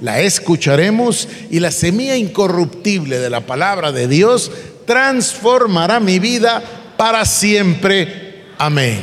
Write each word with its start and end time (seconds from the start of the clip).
la 0.00 0.20
escucharemos 0.20 1.28
y 1.50 1.60
la 1.60 1.70
semilla 1.70 2.16
incorruptible 2.16 3.18
de 3.18 3.30
la 3.30 3.46
palabra 3.46 3.92
de 3.92 4.08
Dios 4.08 4.50
transformará 4.86 6.00
mi 6.00 6.18
vida 6.18 6.62
para 6.96 7.24
siempre. 7.24 8.44
Amén. 8.58 9.00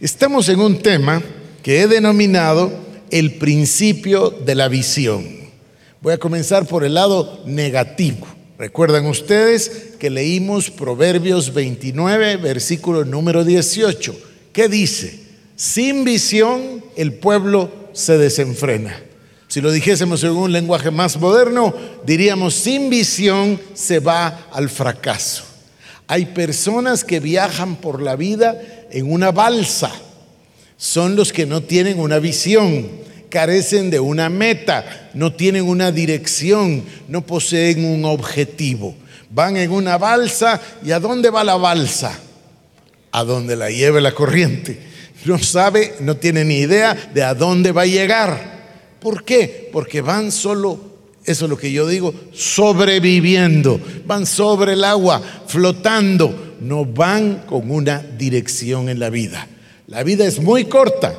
Estamos 0.00 0.48
en 0.48 0.60
un 0.60 0.78
tema 0.78 1.22
que 1.62 1.82
he 1.82 1.86
denominado 1.86 2.72
el 3.10 3.34
principio 3.34 4.30
de 4.30 4.54
la 4.54 4.68
visión. 4.68 5.42
Voy 6.00 6.14
a 6.14 6.18
comenzar 6.18 6.66
por 6.66 6.84
el 6.84 6.94
lado 6.94 7.42
negativo. 7.46 8.26
Recuerdan 8.58 9.06
ustedes 9.06 9.94
que 9.98 10.10
leímos 10.10 10.70
Proverbios 10.70 11.54
29, 11.54 12.38
versículo 12.38 13.04
número 13.04 13.44
18, 13.44 14.14
que 14.52 14.68
dice, 14.68 15.20
sin 15.56 16.04
visión 16.04 16.82
el 16.96 17.12
pueblo 17.12 17.70
se 17.92 18.18
desenfrena. 18.18 19.00
Si 19.52 19.60
lo 19.60 19.70
dijésemos 19.70 20.24
en 20.24 20.30
un 20.30 20.50
lenguaje 20.50 20.90
más 20.90 21.18
moderno, 21.18 21.74
diríamos, 22.06 22.54
sin 22.54 22.88
visión 22.88 23.60
se 23.74 23.98
va 23.98 24.46
al 24.50 24.70
fracaso. 24.70 25.44
Hay 26.06 26.24
personas 26.24 27.04
que 27.04 27.20
viajan 27.20 27.76
por 27.76 28.00
la 28.00 28.16
vida 28.16 28.58
en 28.90 29.12
una 29.12 29.30
balsa. 29.30 29.92
Son 30.78 31.16
los 31.16 31.34
que 31.34 31.44
no 31.44 31.62
tienen 31.62 31.98
una 31.98 32.18
visión, 32.18 32.88
carecen 33.28 33.90
de 33.90 34.00
una 34.00 34.30
meta, 34.30 35.10
no 35.12 35.34
tienen 35.34 35.64
una 35.64 35.92
dirección, 35.92 36.82
no 37.08 37.20
poseen 37.20 37.84
un 37.84 38.06
objetivo. 38.06 38.94
Van 39.28 39.58
en 39.58 39.70
una 39.70 39.98
balsa 39.98 40.62
y 40.82 40.92
¿a 40.92 40.98
dónde 40.98 41.28
va 41.28 41.44
la 41.44 41.56
balsa? 41.56 42.18
A 43.10 43.22
donde 43.22 43.54
la 43.54 43.70
lleve 43.70 44.00
la 44.00 44.14
corriente. 44.14 44.80
No 45.26 45.38
sabe, 45.38 45.96
no 46.00 46.16
tiene 46.16 46.42
ni 46.42 46.60
idea 46.60 46.96
de 47.12 47.22
a 47.22 47.34
dónde 47.34 47.70
va 47.70 47.82
a 47.82 47.86
llegar. 47.86 48.51
¿Por 49.02 49.24
qué? 49.24 49.68
Porque 49.72 50.00
van 50.00 50.30
solo, 50.30 50.78
eso 51.24 51.44
es 51.46 51.50
lo 51.50 51.58
que 51.58 51.72
yo 51.72 51.88
digo, 51.88 52.14
sobreviviendo, 52.32 53.80
van 54.06 54.26
sobre 54.26 54.74
el 54.74 54.84
agua, 54.84 55.20
flotando, 55.48 56.54
no 56.60 56.84
van 56.84 57.42
con 57.48 57.68
una 57.70 57.98
dirección 57.98 58.88
en 58.88 59.00
la 59.00 59.10
vida. 59.10 59.48
La 59.88 60.04
vida 60.04 60.24
es 60.24 60.40
muy 60.40 60.66
corta 60.66 61.18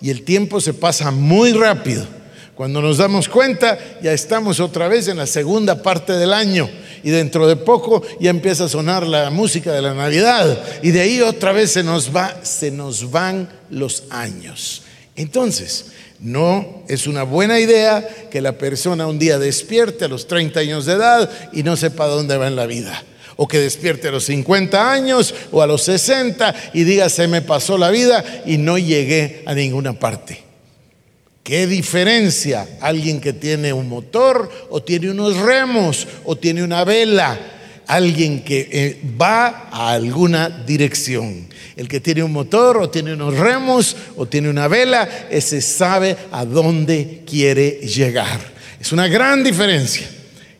y 0.00 0.10
el 0.10 0.22
tiempo 0.22 0.60
se 0.60 0.74
pasa 0.74 1.10
muy 1.10 1.52
rápido. 1.52 2.06
Cuando 2.54 2.80
nos 2.80 2.98
damos 2.98 3.28
cuenta, 3.28 3.76
ya 4.00 4.12
estamos 4.12 4.60
otra 4.60 4.86
vez 4.86 5.08
en 5.08 5.16
la 5.16 5.26
segunda 5.26 5.82
parte 5.82 6.12
del 6.12 6.32
año 6.32 6.70
y 7.02 7.10
dentro 7.10 7.48
de 7.48 7.56
poco 7.56 8.02
ya 8.20 8.30
empieza 8.30 8.66
a 8.66 8.68
sonar 8.68 9.04
la 9.04 9.28
música 9.30 9.72
de 9.72 9.82
la 9.82 9.92
Navidad 9.92 10.62
y 10.84 10.92
de 10.92 11.00
ahí 11.00 11.20
otra 11.20 11.50
vez 11.50 11.72
se 11.72 11.82
nos 11.82 12.14
va, 12.14 12.44
se 12.44 12.70
nos 12.70 13.10
van 13.10 13.48
los 13.70 14.04
años. 14.10 14.82
Entonces, 15.16 15.86
no 16.20 16.82
es 16.88 17.06
una 17.06 17.22
buena 17.22 17.60
idea 17.60 18.06
que 18.30 18.40
la 18.40 18.52
persona 18.52 19.06
un 19.06 19.18
día 19.18 19.38
despierte 19.38 20.04
a 20.04 20.08
los 20.08 20.26
30 20.26 20.60
años 20.60 20.86
de 20.86 20.94
edad 20.94 21.30
y 21.52 21.62
no 21.62 21.76
sepa 21.76 22.06
dónde 22.06 22.36
va 22.36 22.46
en 22.46 22.56
la 22.56 22.66
vida. 22.66 23.02
O 23.36 23.48
que 23.48 23.58
despierte 23.58 24.08
a 24.08 24.12
los 24.12 24.24
50 24.24 24.92
años 24.92 25.34
o 25.50 25.60
a 25.60 25.66
los 25.66 25.82
60 25.82 26.54
y 26.72 26.84
diga 26.84 27.08
se 27.08 27.26
me 27.26 27.42
pasó 27.42 27.76
la 27.76 27.90
vida 27.90 28.24
y 28.46 28.58
no 28.58 28.78
llegué 28.78 29.42
a 29.46 29.54
ninguna 29.54 29.98
parte. 29.98 30.42
¿Qué 31.42 31.66
diferencia 31.66 32.66
alguien 32.80 33.20
que 33.20 33.34
tiene 33.34 33.72
un 33.72 33.88
motor 33.88 34.50
o 34.70 34.82
tiene 34.82 35.10
unos 35.10 35.36
remos 35.36 36.06
o 36.24 36.36
tiene 36.36 36.62
una 36.62 36.84
vela? 36.84 37.38
Alguien 37.86 38.42
que 38.42 38.68
eh, 38.70 39.00
va 39.20 39.68
a 39.70 39.92
alguna 39.92 40.48
dirección. 40.48 41.46
El 41.76 41.88
que 41.88 42.00
tiene 42.00 42.22
un 42.22 42.32
motor 42.32 42.78
o 42.78 42.90
tiene 42.90 43.14
unos 43.14 43.36
remos 43.36 43.96
o 44.16 44.26
tiene 44.26 44.48
una 44.48 44.68
vela, 44.68 45.08
ese 45.30 45.60
sabe 45.60 46.16
a 46.30 46.44
dónde 46.44 47.22
quiere 47.26 47.70
llegar. 47.80 48.40
Es 48.80 48.92
una 48.92 49.08
gran 49.08 49.42
diferencia. 49.42 50.08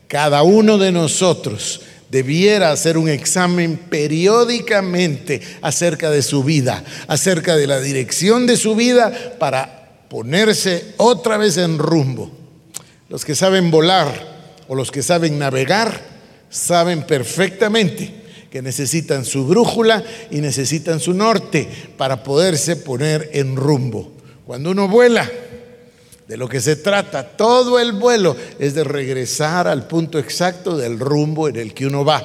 Cada 0.09 0.43
uno 0.43 0.79
de 0.79 0.93
nosotros 0.93 1.81
debiera 2.11 2.71
hacer 2.71 2.97
un 2.97 3.09
examen 3.09 3.77
periódicamente 3.77 5.41
acerca 5.63 6.11
de 6.11 6.23
su 6.23 6.45
vida, 6.45 6.85
acerca 7.09 7.57
de 7.57 7.67
la 7.67 7.81
dirección 7.81 8.47
de 8.47 8.57
su 8.57 8.77
vida 8.77 9.37
para 9.39 10.07
ponerse 10.09 10.95
otra 10.97 11.37
vez 11.37 11.57
en 11.57 11.79
rumbo. 11.79 12.31
Los 13.09 13.25
que 13.25 13.35
saben 13.35 13.71
volar 13.71 14.63
o 14.69 14.75
los 14.75 14.91
que 14.91 15.03
saben 15.03 15.39
navegar, 15.39 16.14
saben 16.55 17.03
perfectamente 17.03 18.13
que 18.49 18.63
necesitan 18.63 19.25
su 19.25 19.45
brújula 19.45 20.05
y 20.31 20.41
necesitan 20.41 21.01
su 21.01 21.13
norte 21.13 21.69
para 21.97 22.23
poderse 22.23 22.77
poner 22.77 23.31
en 23.33 23.57
rumbo. 23.57 24.13
Cuando 24.47 24.71
uno 24.71 24.87
vuela, 24.87 25.29
de 26.29 26.37
lo 26.37 26.49
que 26.49 26.61
se 26.61 26.77
trata, 26.77 27.25
todo 27.37 27.81
el 27.81 27.93
vuelo 27.93 28.37
es 28.61 28.75
de 28.75 28.85
regresar 28.85 29.67
al 29.67 29.89
punto 29.89 30.21
exacto 30.21 30.77
del 30.77 31.01
rumbo 31.01 31.49
en 31.49 31.57
el 31.57 31.75
que 31.75 31.87
uno 31.87 32.05
va, 32.05 32.23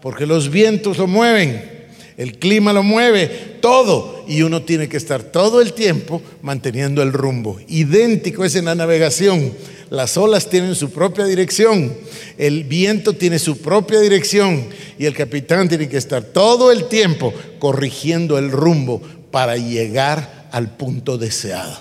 porque 0.00 0.24
los 0.24 0.50
vientos 0.50 0.96
lo 0.96 1.06
mueven, 1.06 1.86
el 2.16 2.38
clima 2.38 2.72
lo 2.72 2.82
mueve, 2.82 3.58
todo, 3.60 4.24
y 4.26 4.40
uno 4.40 4.62
tiene 4.62 4.88
que 4.88 4.96
estar 4.96 5.22
todo 5.22 5.60
el 5.60 5.74
tiempo 5.74 6.22
manteniendo 6.40 7.02
el 7.02 7.12
rumbo. 7.12 7.60
Idéntico 7.68 8.42
es 8.42 8.54
en 8.54 8.64
la 8.64 8.74
navegación 8.74 9.52
las 9.90 10.16
olas 10.16 10.50
tienen 10.50 10.74
su 10.74 10.90
propia 10.90 11.24
dirección, 11.26 11.94
el 12.38 12.64
viento 12.64 13.14
tiene 13.14 13.38
su 13.38 13.58
propia 13.58 14.00
dirección 14.00 14.68
y 14.98 15.06
el 15.06 15.14
capitán 15.14 15.68
tiene 15.68 15.88
que 15.88 15.96
estar 15.96 16.22
todo 16.22 16.70
el 16.70 16.86
tiempo 16.88 17.32
corrigiendo 17.58 18.38
el 18.38 18.50
rumbo 18.50 19.00
para 19.30 19.56
llegar 19.56 20.48
al 20.52 20.76
punto 20.76 21.18
deseado. 21.18 21.78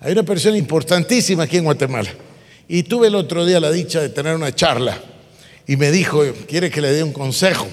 Hay 0.00 0.12
una 0.12 0.22
persona 0.22 0.56
importantísima 0.56 1.44
aquí 1.44 1.56
en 1.56 1.64
Guatemala 1.64 2.10
y 2.68 2.82
tuve 2.82 3.08
el 3.08 3.14
otro 3.14 3.44
día 3.46 3.60
la 3.60 3.70
dicha 3.70 4.00
de 4.00 4.08
tener 4.08 4.34
una 4.34 4.54
charla 4.54 5.00
y 5.66 5.76
me 5.76 5.90
dijo, 5.90 6.22
quiere 6.46 6.70
que 6.70 6.80
le 6.80 6.92
dé 6.92 7.02
un 7.02 7.12
consejo. 7.12 7.66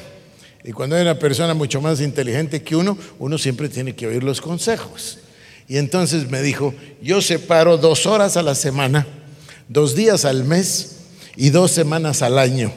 Y 0.63 0.71
cuando 0.71 0.95
hay 0.95 1.01
una 1.01 1.19
persona 1.19 1.53
mucho 1.53 1.81
más 1.81 1.99
inteligente 1.99 2.63
que 2.63 2.75
uno, 2.75 2.97
uno 3.19 3.37
siempre 3.37 3.67
tiene 3.69 3.93
que 3.93 4.07
oír 4.07 4.23
los 4.23 4.39
consejos. 4.39 5.19
Y 5.67 5.77
entonces 5.77 6.29
me 6.29 6.41
dijo, 6.41 6.73
yo 7.01 7.21
separo 7.21 7.77
dos 7.77 8.05
horas 8.05 8.37
a 8.37 8.43
la 8.43 8.55
semana 8.55 9.05
dos 9.67 9.95
días 9.95 10.25
al 10.25 10.43
mes 10.43 10.97
y 11.35 11.49
dos 11.49 11.71
semanas 11.71 12.21
al 12.21 12.37
año, 12.37 12.71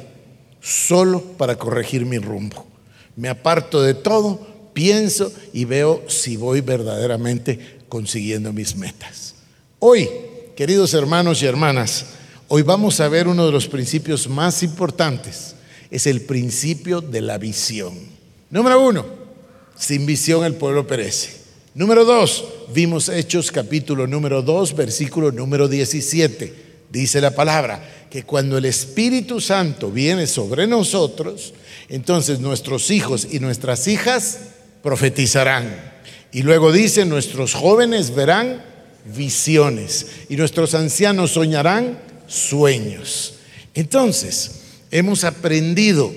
solo 0.61 1.21
para 1.21 1.57
corregir 1.57 2.07
mi 2.07 2.19
rumbo. 2.19 2.67
Me 3.17 3.29
aparto 3.29 3.83
de 3.83 3.95
todo, 3.95 4.47
pienso 4.73 5.33
y 5.53 5.65
veo 5.65 6.03
si 6.09 6.37
voy 6.37 6.61
verdaderamente 6.61 7.79
consiguiendo 7.89 8.53
mis 8.53 8.77
metas. 8.77 9.35
Hoy, 9.79 10.09
queridos 10.57 10.95
hermanos 10.95 11.43
y 11.43 11.47
hermanas, 11.47 12.07
hoy 12.49 12.63
vamos 12.63 13.01
a 13.01 13.09
ver 13.09 13.29
uno 13.29 13.47
de 13.47 13.53
los 13.53 13.69
principios 13.69 14.29
más 14.29 14.63
importantes. 14.63 15.55
Es 15.91 16.07
el 16.07 16.23
principio 16.23 17.01
de 17.01 17.21
la 17.21 17.39
visión. 17.39 17.95
Número 18.51 18.81
uno, 18.81 19.07
sin 19.77 20.05
visión 20.05 20.45
el 20.45 20.55
pueblo 20.55 20.87
perece. 20.87 21.47
Número 21.75 22.05
dos, 22.05 22.45
vimos 22.75 23.09
Hechos 23.09 23.53
capítulo 23.53 24.07
número 24.07 24.43
dos, 24.43 24.75
versículo 24.75 25.31
número 25.31 25.69
17 25.69 26.67
dice 26.91 27.21
la 27.21 27.35
palabra, 27.35 28.06
que 28.17 28.23
cuando 28.23 28.57
el 28.57 28.65
Espíritu 28.65 29.43
Santo 29.43 29.91
viene 29.91 30.27
sobre 30.27 30.67
nosotros, 30.67 31.53
entonces 31.91 32.41
nuestros 32.41 32.91
hijos 32.91 33.29
y 33.31 33.41
nuestras 33.41 33.87
hijas 33.89 34.39
profetizarán. 34.83 35.93
Y 36.33 36.41
luego 36.41 36.73
dice, 36.73 37.05
nuestros 37.05 37.53
jóvenes 37.53 38.15
verán 38.15 38.65
visiones 39.15 40.07
y 40.31 40.37
nuestros 40.37 40.73
ancianos 40.73 41.33
soñarán 41.33 41.99
sueños. 42.27 43.35
Entonces, 43.75 44.63
hemos 44.91 45.23
aprendido 45.23 46.11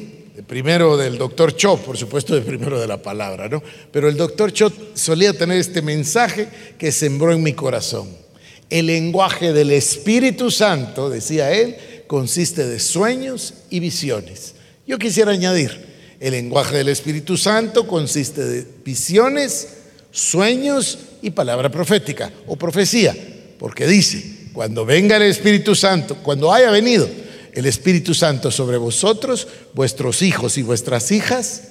primero 0.48 0.95
del 0.95 1.18
doctor 1.18 1.54
Cho, 1.54 1.75
por 1.75 1.98
supuesto 1.98 2.34
de 2.34 2.40
primero 2.40 2.80
de 2.80 2.88
la 2.88 3.02
palabra, 3.02 3.50
¿no? 3.50 3.62
Pero 3.92 4.07
el 4.07 4.16
doctor 4.16 4.54
Cho 4.54 4.72
solía 4.94 5.34
tener 5.34 5.57
este 5.57 5.81
mensaje 5.81 6.48
que 6.78 6.94
sembró 6.94 7.34
en 7.34 7.44
mi 7.44 7.52
corazón. 7.52 8.29
El 8.69 8.88
lenguaje 8.88 9.51
del 9.54 9.71
Espíritu 9.71 10.51
Santo, 10.51 11.10
decía 11.10 11.51
él, 11.51 11.75
consiste 12.07 12.68
de 12.68 12.80
sueños 12.80 13.54
y 13.69 13.80
visiones. 13.80 14.56
Yo 14.86 14.98
quisiera 14.98 15.31
añadir, 15.31 15.88
el 16.19 16.31
lenguaje 16.31 16.77
del 16.77 16.89
Espíritu 16.89 17.38
Santo 17.38 17.88
consiste 17.88 18.44
de 18.44 18.66
visiones, 18.83 19.69
sueños 20.12 21.00
y 21.21 21.31
palabra 21.31 21.69
profética 21.69 22.31
o 22.48 22.56
profecía, 22.56 23.16
porque 23.57 23.88
dice, 23.88 24.50
cuando 24.54 24.86
venga 24.86 25.18
el 25.18 25.24
Espíritu 25.24 25.75
Santo, 25.75 26.16
cuando 26.24 26.51
haya 26.51 26.71
venido 26.71 27.07
el 27.54 27.66
Espíritu 27.66 28.13
Santo 28.13 28.51
sobre 28.51 28.77
vosotros, 28.77 29.48
vuestros 29.74 30.21
hijos 30.21 30.57
y 30.57 30.63
vuestras 30.63 31.12
hijas 31.12 31.63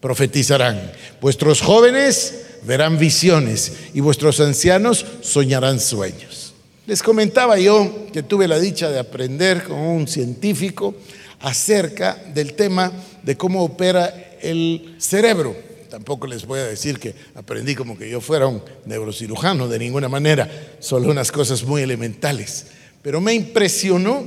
profetizarán, 0.00 0.92
vuestros 1.20 1.60
jóvenes 1.60 2.46
verán 2.62 2.98
visiones 2.98 3.72
y 3.94 4.00
vuestros 4.00 4.40
ancianos 4.40 5.04
soñarán 5.20 5.80
sueños. 5.80 6.54
Les 6.86 7.02
comentaba 7.02 7.58
yo 7.58 8.06
que 8.12 8.22
tuve 8.22 8.48
la 8.48 8.58
dicha 8.58 8.90
de 8.90 8.98
aprender 8.98 9.64
con 9.64 9.78
un 9.78 10.08
científico 10.08 10.94
acerca 11.40 12.14
del 12.34 12.54
tema 12.54 12.92
de 13.22 13.36
cómo 13.36 13.62
opera 13.62 14.38
el 14.40 14.96
cerebro. 14.98 15.54
Tampoco 15.90 16.26
les 16.26 16.46
voy 16.46 16.60
a 16.60 16.64
decir 16.64 16.98
que 16.98 17.14
aprendí 17.34 17.74
como 17.74 17.96
que 17.96 18.08
yo 18.08 18.20
fuera 18.20 18.46
un 18.46 18.62
neurocirujano, 18.86 19.68
de 19.68 19.78
ninguna 19.78 20.08
manera, 20.08 20.50
solo 20.80 21.10
unas 21.10 21.32
cosas 21.32 21.62
muy 21.64 21.82
elementales. 21.82 22.66
Pero 23.02 23.20
me 23.20 23.34
impresionó 23.34 24.24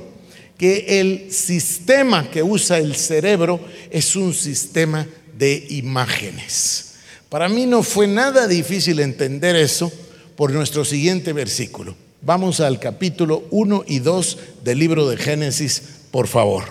que 0.57 0.99
el 0.99 1.31
sistema 1.31 2.29
que 2.29 2.43
usa 2.43 2.77
el 2.77 2.95
cerebro 2.95 3.59
es 3.89 4.15
un 4.15 4.33
sistema 4.33 5.07
de 5.35 5.65
imágenes. 5.69 6.90
Para 7.31 7.47
mí 7.47 7.65
no 7.65 7.81
fue 7.81 8.07
nada 8.07 8.45
difícil 8.45 8.99
entender 8.99 9.55
eso 9.55 9.89
por 10.35 10.51
nuestro 10.51 10.83
siguiente 10.83 11.31
versículo. 11.31 11.95
Vamos 12.21 12.59
al 12.59 12.77
capítulo 12.77 13.45
1 13.51 13.85
y 13.87 13.99
2 13.99 14.37
del 14.65 14.79
libro 14.79 15.07
de 15.07 15.15
Génesis, 15.15 15.81
por 16.11 16.27
favor. 16.27 16.65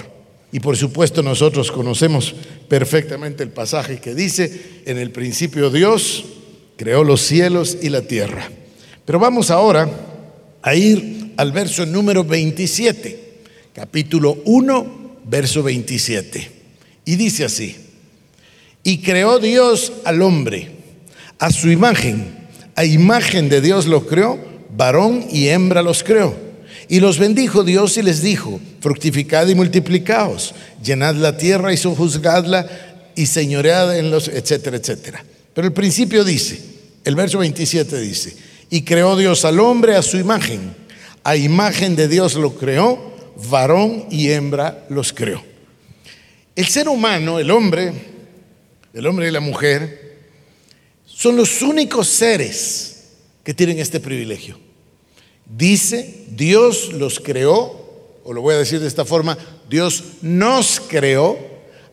Y 0.52 0.60
por 0.60 0.76
supuesto 0.76 1.22
nosotros 1.22 1.72
conocemos 1.72 2.34
perfectamente 2.68 3.42
el 3.42 3.48
pasaje 3.48 4.00
que 4.00 4.14
dice, 4.14 4.82
en 4.84 4.98
el 4.98 5.12
principio 5.12 5.70
Dios 5.70 6.26
creó 6.76 7.04
los 7.04 7.22
cielos 7.22 7.78
y 7.80 7.88
la 7.88 8.02
tierra. 8.02 8.50
Pero 9.06 9.18
vamos 9.18 9.50
ahora 9.50 9.88
a 10.60 10.74
ir 10.74 11.32
al 11.38 11.52
verso 11.52 11.86
número 11.86 12.22
27 12.22 13.30
capítulo 13.72 14.42
1, 14.44 15.20
verso 15.24 15.62
27. 15.62 16.50
Y 17.06 17.16
dice 17.16 17.46
así, 17.46 17.89
y 18.82 18.98
creó 18.98 19.38
Dios 19.38 19.92
al 20.04 20.22
hombre 20.22 20.70
a 21.38 21.50
su 21.50 21.70
imagen, 21.70 22.48
a 22.76 22.84
imagen 22.84 23.48
de 23.48 23.60
Dios 23.60 23.86
lo 23.86 24.06
creó, 24.06 24.38
varón 24.76 25.26
y 25.30 25.48
hembra 25.48 25.82
los 25.82 26.04
creó. 26.04 26.34
Y 26.88 27.00
los 27.00 27.18
bendijo 27.18 27.64
Dios 27.64 27.96
y 27.96 28.02
les 28.02 28.20
dijo, 28.20 28.60
fructificad 28.80 29.48
y 29.48 29.54
multiplicaos, 29.54 30.54
llenad 30.82 31.14
la 31.14 31.36
tierra 31.36 31.72
y 31.72 31.76
sojuzgadla 31.76 32.68
y 33.14 33.26
señoread 33.26 33.98
en 33.98 34.10
los, 34.10 34.28
etcétera, 34.28 34.76
etcétera. 34.76 35.24
Pero 35.54 35.66
el 35.66 35.72
principio 35.72 36.24
dice, 36.24 36.60
el 37.04 37.14
verso 37.14 37.38
27 37.38 38.00
dice, 38.00 38.36
y 38.70 38.82
creó 38.82 39.16
Dios 39.16 39.44
al 39.44 39.60
hombre 39.60 39.96
a 39.96 40.02
su 40.02 40.16
imagen, 40.16 40.74
a 41.24 41.36
imagen 41.36 41.96
de 41.96 42.08
Dios 42.08 42.34
lo 42.34 42.54
creó, 42.54 43.14
varón 43.50 44.06
y 44.10 44.30
hembra 44.30 44.84
los 44.90 45.12
creó. 45.12 45.42
El 46.56 46.66
ser 46.66 46.88
humano, 46.88 47.38
el 47.38 47.50
hombre, 47.50 47.92
el 48.92 49.06
hombre 49.06 49.28
y 49.28 49.30
la 49.30 49.40
mujer, 49.40 50.18
son 51.06 51.36
los 51.36 51.62
únicos 51.62 52.08
seres 52.08 53.04
que 53.44 53.54
tienen 53.54 53.78
este 53.78 54.00
privilegio. 54.00 54.58
Dice, 55.46 56.24
Dios 56.30 56.92
los 56.92 57.20
creó, 57.20 58.20
o 58.24 58.32
lo 58.32 58.42
voy 58.42 58.54
a 58.54 58.58
decir 58.58 58.80
de 58.80 58.88
esta 58.88 59.04
forma, 59.04 59.36
Dios 59.68 60.04
nos 60.22 60.80
creó 60.80 61.38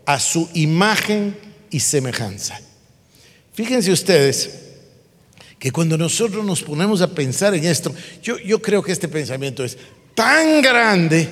a 0.05 0.19
su 0.19 0.49
imagen 0.53 1.35
y 1.69 1.79
semejanza. 1.79 2.59
Fíjense 3.53 3.91
ustedes 3.91 4.51
que 5.59 5.71
cuando 5.71 5.97
nosotros 5.97 6.45
nos 6.45 6.61
ponemos 6.61 7.01
a 7.01 7.07
pensar 7.07 7.55
en 7.55 7.65
esto, 7.65 7.93
yo, 8.21 8.37
yo 8.37 8.61
creo 8.61 8.83
que 8.83 8.91
este 8.91 9.07
pensamiento 9.07 9.63
es, 9.63 9.77
tan 10.13 10.61
grande 10.61 11.27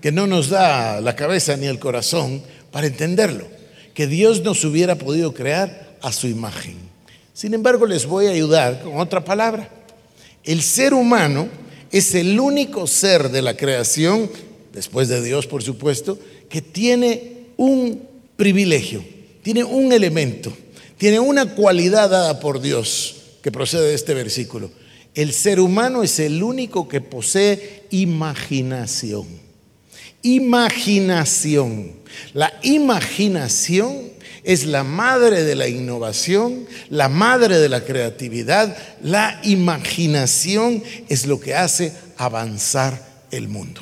que 0.00 0.10
no 0.10 0.26
nos 0.26 0.48
da 0.48 1.00
la 1.00 1.14
cabeza 1.14 1.56
ni 1.56 1.66
el 1.66 1.78
corazón 1.78 2.42
para 2.70 2.86
entenderlo, 2.86 3.46
que 3.94 4.06
Dios 4.06 4.42
nos 4.42 4.64
hubiera 4.64 4.96
podido 4.96 5.34
crear 5.34 5.96
a 6.02 6.12
su 6.12 6.26
imagen. 6.26 6.76
Sin 7.34 7.54
embargo, 7.54 7.86
les 7.86 8.06
voy 8.06 8.26
a 8.26 8.30
ayudar 8.30 8.82
con 8.82 8.98
otra 8.98 9.24
palabra. 9.24 9.70
El 10.44 10.62
ser 10.62 10.94
humano 10.94 11.48
es 11.90 12.14
el 12.14 12.38
único 12.38 12.86
ser 12.86 13.30
de 13.30 13.42
la 13.42 13.56
creación, 13.56 14.30
después 14.72 15.08
de 15.08 15.22
Dios 15.22 15.46
por 15.46 15.62
supuesto, 15.62 16.18
que 16.48 16.62
tiene 16.62 17.46
un 17.56 18.02
privilegio, 18.36 19.04
tiene 19.42 19.64
un 19.64 19.92
elemento, 19.92 20.52
tiene 20.98 21.20
una 21.20 21.54
cualidad 21.54 22.10
dada 22.10 22.40
por 22.40 22.60
Dios 22.60 23.16
que 23.42 23.52
procede 23.52 23.88
de 23.88 23.94
este 23.94 24.14
versículo. 24.14 24.70
El 25.14 25.32
ser 25.32 25.60
humano 25.60 26.02
es 26.02 26.20
el 26.20 26.42
único 26.42 26.88
que 26.88 27.00
posee 27.00 27.84
imaginación. 27.90 29.49
Imaginación. 30.22 31.92
La 32.34 32.52
imaginación 32.62 34.10
es 34.42 34.64
la 34.64 34.84
madre 34.84 35.44
de 35.44 35.54
la 35.54 35.68
innovación, 35.68 36.66
la 36.88 37.08
madre 37.08 37.58
de 37.58 37.68
la 37.68 37.84
creatividad. 37.84 38.76
La 39.02 39.40
imaginación 39.44 40.82
es 41.08 41.26
lo 41.26 41.40
que 41.40 41.54
hace 41.54 41.92
avanzar 42.16 43.24
el 43.30 43.48
mundo. 43.48 43.80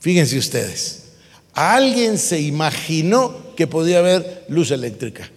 Fíjense 0.00 0.38
ustedes, 0.38 1.04
alguien 1.52 2.18
se 2.18 2.40
imaginó 2.40 3.54
que 3.56 3.66
podía 3.66 3.98
haber 3.98 4.44
luz 4.48 4.70
eléctrica. 4.70 5.30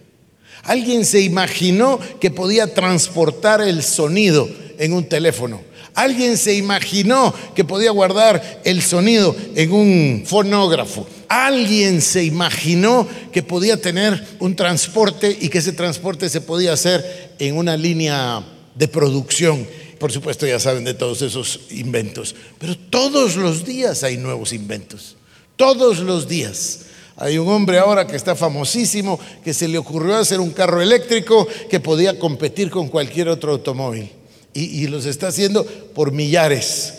Alguien 0.62 1.04
se 1.04 1.20
imaginó 1.20 1.98
que 2.20 2.30
podía 2.30 2.72
transportar 2.74 3.62
el 3.62 3.82
sonido 3.82 4.48
en 4.78 4.92
un 4.92 5.04
teléfono. 5.04 5.62
Alguien 5.94 6.36
se 6.36 6.54
imaginó 6.54 7.34
que 7.54 7.64
podía 7.64 7.90
guardar 7.90 8.60
el 8.64 8.82
sonido 8.82 9.34
en 9.54 9.72
un 9.72 10.22
fonógrafo. 10.26 11.06
Alguien 11.28 12.00
se 12.00 12.24
imaginó 12.24 13.06
que 13.32 13.42
podía 13.42 13.80
tener 13.80 14.26
un 14.38 14.56
transporte 14.56 15.36
y 15.40 15.48
que 15.48 15.58
ese 15.58 15.72
transporte 15.72 16.28
se 16.28 16.40
podía 16.40 16.72
hacer 16.72 17.34
en 17.38 17.56
una 17.56 17.76
línea 17.76 18.42
de 18.74 18.88
producción. 18.88 19.66
Por 19.98 20.12
supuesto 20.12 20.46
ya 20.46 20.58
saben 20.58 20.84
de 20.84 20.94
todos 20.94 21.22
esos 21.22 21.60
inventos. 21.70 22.34
Pero 22.58 22.76
todos 22.76 23.36
los 23.36 23.64
días 23.64 24.02
hay 24.02 24.16
nuevos 24.16 24.52
inventos. 24.52 25.16
Todos 25.56 25.98
los 25.98 26.28
días. 26.28 26.80
Hay 27.16 27.36
un 27.36 27.48
hombre 27.48 27.78
ahora 27.78 28.06
que 28.06 28.16
está 28.16 28.34
famosísimo 28.34 29.20
que 29.44 29.52
se 29.52 29.68
le 29.68 29.76
ocurrió 29.76 30.16
hacer 30.16 30.40
un 30.40 30.52
carro 30.52 30.80
eléctrico 30.80 31.46
que 31.68 31.78
podía 31.78 32.18
competir 32.18 32.70
con 32.70 32.88
cualquier 32.88 33.28
otro 33.28 33.52
automóvil 33.52 34.10
y, 34.54 34.86
los 34.88 35.06
está 35.06 35.28
haciendo 35.28 35.64
por 35.64 36.12
millares. 36.12 36.94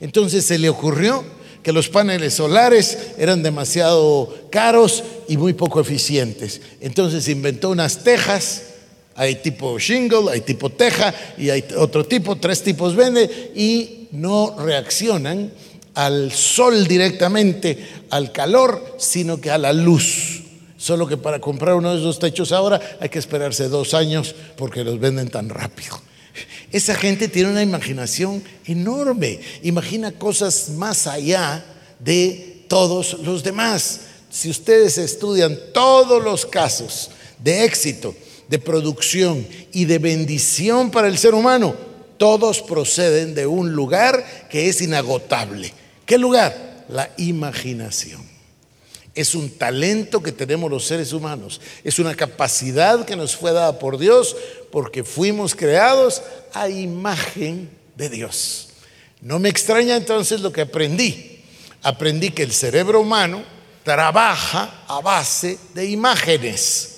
Entonces 0.00 0.44
se 0.44 0.58
le 0.58 0.68
ocurrió 0.68 1.24
que 1.62 1.72
los 1.72 1.88
paneles 1.88 2.34
solares 2.34 2.98
eran 3.18 3.42
demasiado 3.42 4.34
caros 4.50 5.02
y 5.28 5.36
muy 5.36 5.54
poco 5.54 5.80
eficientes. 5.80 6.60
Entonces 6.80 7.28
inventó 7.28 7.70
unas 7.70 8.04
tejas, 8.04 8.62
hay 9.16 9.36
tipo 9.36 9.78
shingle, 9.78 10.30
hay 10.32 10.40
tipo 10.40 10.70
teja 10.70 11.14
y 11.38 11.50
hay 11.50 11.64
otro 11.76 12.04
tipo, 12.04 12.36
tres 12.36 12.62
tipos 12.62 12.96
vende 12.96 13.52
y 13.54 14.08
no 14.12 14.56
reaccionan 14.58 15.52
al 15.94 16.32
sol 16.32 16.86
directamente, 16.86 17.86
al 18.10 18.32
calor, 18.32 18.96
sino 18.98 19.40
que 19.40 19.50
a 19.50 19.58
la 19.58 19.72
luz. 19.72 20.42
Solo 20.76 21.06
que 21.06 21.16
para 21.16 21.40
comprar 21.40 21.76
uno 21.76 21.94
de 21.94 22.00
esos 22.00 22.18
techos 22.18 22.52
ahora 22.52 22.80
hay 23.00 23.08
que 23.08 23.18
esperarse 23.18 23.68
dos 23.68 23.94
años 23.94 24.34
porque 24.56 24.84
los 24.84 24.98
venden 24.98 25.28
tan 25.28 25.48
rápido. 25.48 25.98
Esa 26.74 26.96
gente 26.96 27.28
tiene 27.28 27.50
una 27.50 27.62
imaginación 27.62 28.42
enorme, 28.66 29.38
imagina 29.62 30.10
cosas 30.10 30.70
más 30.70 31.06
allá 31.06 31.64
de 32.00 32.64
todos 32.66 33.20
los 33.20 33.44
demás. 33.44 34.00
Si 34.28 34.50
ustedes 34.50 34.98
estudian 34.98 35.56
todos 35.72 36.20
los 36.20 36.44
casos 36.44 37.12
de 37.38 37.64
éxito, 37.64 38.12
de 38.48 38.58
producción 38.58 39.46
y 39.70 39.84
de 39.84 39.98
bendición 40.00 40.90
para 40.90 41.06
el 41.06 41.16
ser 41.16 41.34
humano, 41.34 41.76
todos 42.18 42.60
proceden 42.60 43.36
de 43.36 43.46
un 43.46 43.70
lugar 43.70 44.48
que 44.50 44.68
es 44.68 44.80
inagotable. 44.80 45.72
¿Qué 46.04 46.18
lugar? 46.18 46.86
La 46.88 47.08
imaginación. 47.18 48.23
Es 49.14 49.34
un 49.34 49.50
talento 49.50 50.22
que 50.22 50.32
tenemos 50.32 50.70
los 50.70 50.84
seres 50.84 51.12
humanos. 51.12 51.60
Es 51.84 51.98
una 51.98 52.14
capacidad 52.14 53.04
que 53.04 53.16
nos 53.16 53.36
fue 53.36 53.52
dada 53.52 53.78
por 53.78 53.98
Dios 53.98 54.36
porque 54.72 55.04
fuimos 55.04 55.54
creados 55.54 56.22
a 56.52 56.68
imagen 56.68 57.70
de 57.96 58.08
Dios. 58.08 58.68
No 59.20 59.38
me 59.38 59.48
extraña 59.48 59.96
entonces 59.96 60.40
lo 60.40 60.52
que 60.52 60.62
aprendí. 60.62 61.42
Aprendí 61.82 62.30
que 62.30 62.42
el 62.42 62.52
cerebro 62.52 63.00
humano 63.00 63.44
trabaja 63.84 64.82
a 64.88 65.00
base 65.00 65.58
de 65.74 65.86
imágenes. 65.86 66.90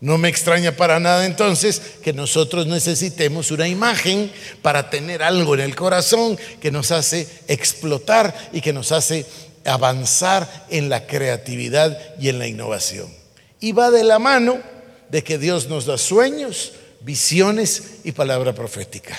No 0.00 0.18
me 0.18 0.28
extraña 0.28 0.72
para 0.72 1.00
nada 1.00 1.24
entonces 1.24 1.80
que 2.02 2.12
nosotros 2.12 2.66
necesitemos 2.66 3.50
una 3.50 3.66
imagen 3.66 4.30
para 4.60 4.90
tener 4.90 5.22
algo 5.22 5.54
en 5.54 5.60
el 5.60 5.74
corazón 5.74 6.38
que 6.60 6.70
nos 6.70 6.90
hace 6.92 7.26
explotar 7.48 8.50
y 8.52 8.60
que 8.60 8.74
nos 8.74 8.92
hace 8.92 9.24
avanzar 9.66 10.66
en 10.70 10.88
la 10.88 11.06
creatividad 11.06 11.98
y 12.18 12.28
en 12.28 12.38
la 12.38 12.46
innovación. 12.46 13.08
Y 13.60 13.72
va 13.72 13.90
de 13.90 14.04
la 14.04 14.18
mano 14.18 14.58
de 15.10 15.22
que 15.22 15.38
Dios 15.38 15.68
nos 15.68 15.86
da 15.86 15.98
sueños, 15.98 16.72
visiones 17.00 17.82
y 18.04 18.12
palabra 18.12 18.54
profética. 18.54 19.16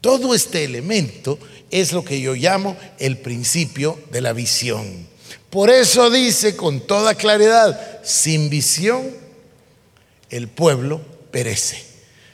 Todo 0.00 0.34
este 0.34 0.64
elemento 0.64 1.38
es 1.70 1.92
lo 1.92 2.04
que 2.04 2.20
yo 2.20 2.34
llamo 2.34 2.76
el 2.98 3.18
principio 3.18 3.98
de 4.10 4.20
la 4.20 4.32
visión. 4.32 5.06
Por 5.50 5.70
eso 5.70 6.10
dice 6.10 6.56
con 6.56 6.80
toda 6.80 7.14
claridad, 7.14 8.00
sin 8.02 8.50
visión 8.50 9.10
el 10.30 10.48
pueblo 10.48 11.00
perece. 11.30 11.82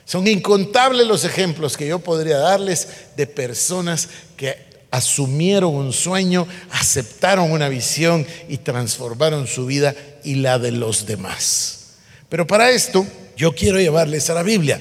Son 0.05 0.27
incontables 0.27 1.07
los 1.07 1.25
ejemplos 1.25 1.77
que 1.77 1.87
yo 1.87 2.01
podría 2.01 2.39
darles 2.39 2.89
de 3.17 3.27
personas 3.27 4.09
que 4.37 4.70
asumieron 4.91 5.75
un 5.75 5.93
sueño, 5.93 6.47
aceptaron 6.73 7.51
una 7.51 7.69
visión 7.69 8.27
y 8.49 8.59
transformaron 8.59 9.47
su 9.47 9.67
vida 9.67 9.95
y 10.25 10.37
la 10.37 10.59
de 10.59 10.73
los 10.73 11.07
demás. 11.07 11.95
Pero 12.29 12.47
para 12.47 12.71
esto 12.71 13.07
yo 13.37 13.55
quiero 13.55 13.79
llevarles 13.79 14.31
a 14.31 14.35
la 14.35 14.43
Biblia 14.43 14.81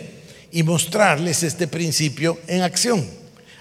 y 0.51 0.63
mostrarles 0.63 1.43
este 1.43 1.67
principio 1.67 2.39
en 2.47 2.61
acción. 2.61 3.05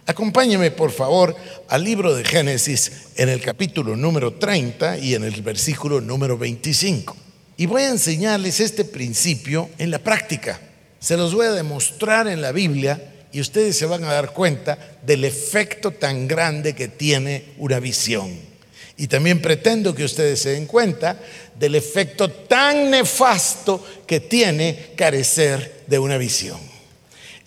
Acompáñeme 0.07 0.71
por 0.71 0.90
favor 0.90 1.37
al 1.69 1.85
libro 1.85 2.14
de 2.14 2.25
Génesis 2.25 2.93
en 3.17 3.28
el 3.28 3.43
capítulo 3.43 3.95
número 3.95 4.33
30 4.33 4.99
y 4.99 5.14
en 5.14 5.25
el 5.25 5.43
versículo 5.43 6.00
número 6.00 6.38
25. 6.38 7.14
Y 7.59 7.67
voy 7.67 7.83
a 7.83 7.90
enseñarles 7.90 8.61
este 8.61 8.85
principio 8.85 9.69
en 9.76 9.90
la 9.90 9.99
práctica. 9.99 10.61
Se 10.99 11.17
los 11.17 11.35
voy 11.35 11.47
a 11.47 11.52
demostrar 11.52 12.26
en 12.26 12.40
la 12.40 12.52
Biblia 12.52 13.17
y 13.32 13.40
ustedes 13.40 13.76
se 13.76 13.87
van 13.87 14.04
a 14.04 14.12
dar 14.12 14.32
cuenta 14.32 14.78
del 15.02 15.25
efecto 15.25 15.90
tan 15.90 16.26
grande 16.26 16.75
que 16.75 16.88
tiene 16.88 17.44
una 17.58 17.78
visión. 17.80 18.49
Y 18.97 19.06
también 19.06 19.40
pretendo 19.40 19.94
que 19.94 20.04
ustedes 20.04 20.40
se 20.40 20.50
den 20.50 20.66
cuenta 20.66 21.20
del 21.58 21.75
efecto 21.75 22.30
tan 22.30 22.90
nefasto 22.90 23.85
que 24.06 24.20
tiene 24.20 24.92
carecer 24.97 25.85
de 25.87 25.99
una 25.99 26.18
visión. 26.18 26.58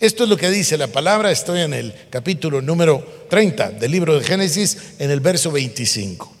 Esto 0.00 0.24
es 0.24 0.30
lo 0.30 0.36
que 0.36 0.50
dice 0.50 0.78
la 0.78 0.88
palabra, 0.88 1.30
estoy 1.30 1.60
en 1.60 1.74
el 1.74 1.94
capítulo 2.10 2.60
número 2.62 3.26
30 3.28 3.70
del 3.72 3.92
libro 3.92 4.18
de 4.18 4.24
Génesis, 4.24 4.76
en 4.98 5.10
el 5.10 5.20
verso 5.20 5.52
25. 5.52 6.32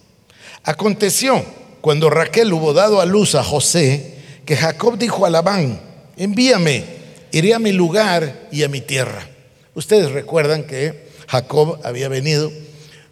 Aconteció 0.64 1.44
cuando 1.80 2.10
Raquel 2.10 2.52
hubo 2.52 2.72
dado 2.72 3.00
a 3.00 3.06
luz 3.06 3.34
a 3.34 3.44
José, 3.44 4.14
que 4.46 4.56
Jacob 4.56 4.98
dijo 4.98 5.26
a 5.26 5.30
Labán, 5.30 5.80
envíame, 6.16 6.84
iré 7.32 7.54
a 7.54 7.58
mi 7.58 7.72
lugar 7.72 8.48
y 8.50 8.62
a 8.62 8.68
mi 8.68 8.80
tierra. 8.80 9.28
Ustedes 9.74 10.12
recuerdan 10.12 10.64
que 10.64 11.08
Jacob 11.28 11.80
había 11.82 12.08
venido, 12.08 12.52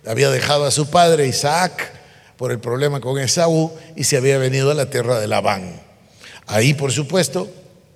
había 0.07 0.31
dejado 0.31 0.65
a 0.65 0.71
su 0.71 0.91
padre 0.91 1.27
Isaac 1.27 1.93
por 2.37 2.53
el 2.53 2.59
problema 2.59 3.01
con 3.01 3.19
Esaú 3.19 3.73
y 3.97 4.05
se 4.05 4.17
había 4.17 4.39
venido 4.39 4.71
a 4.71 4.75
la 4.75 4.91
tierra 4.91 5.19
de 5.21 5.27
Labán. 5.27 5.81
Ahí, 6.47 6.75
por 6.75 6.93
supuesto, 6.93 7.49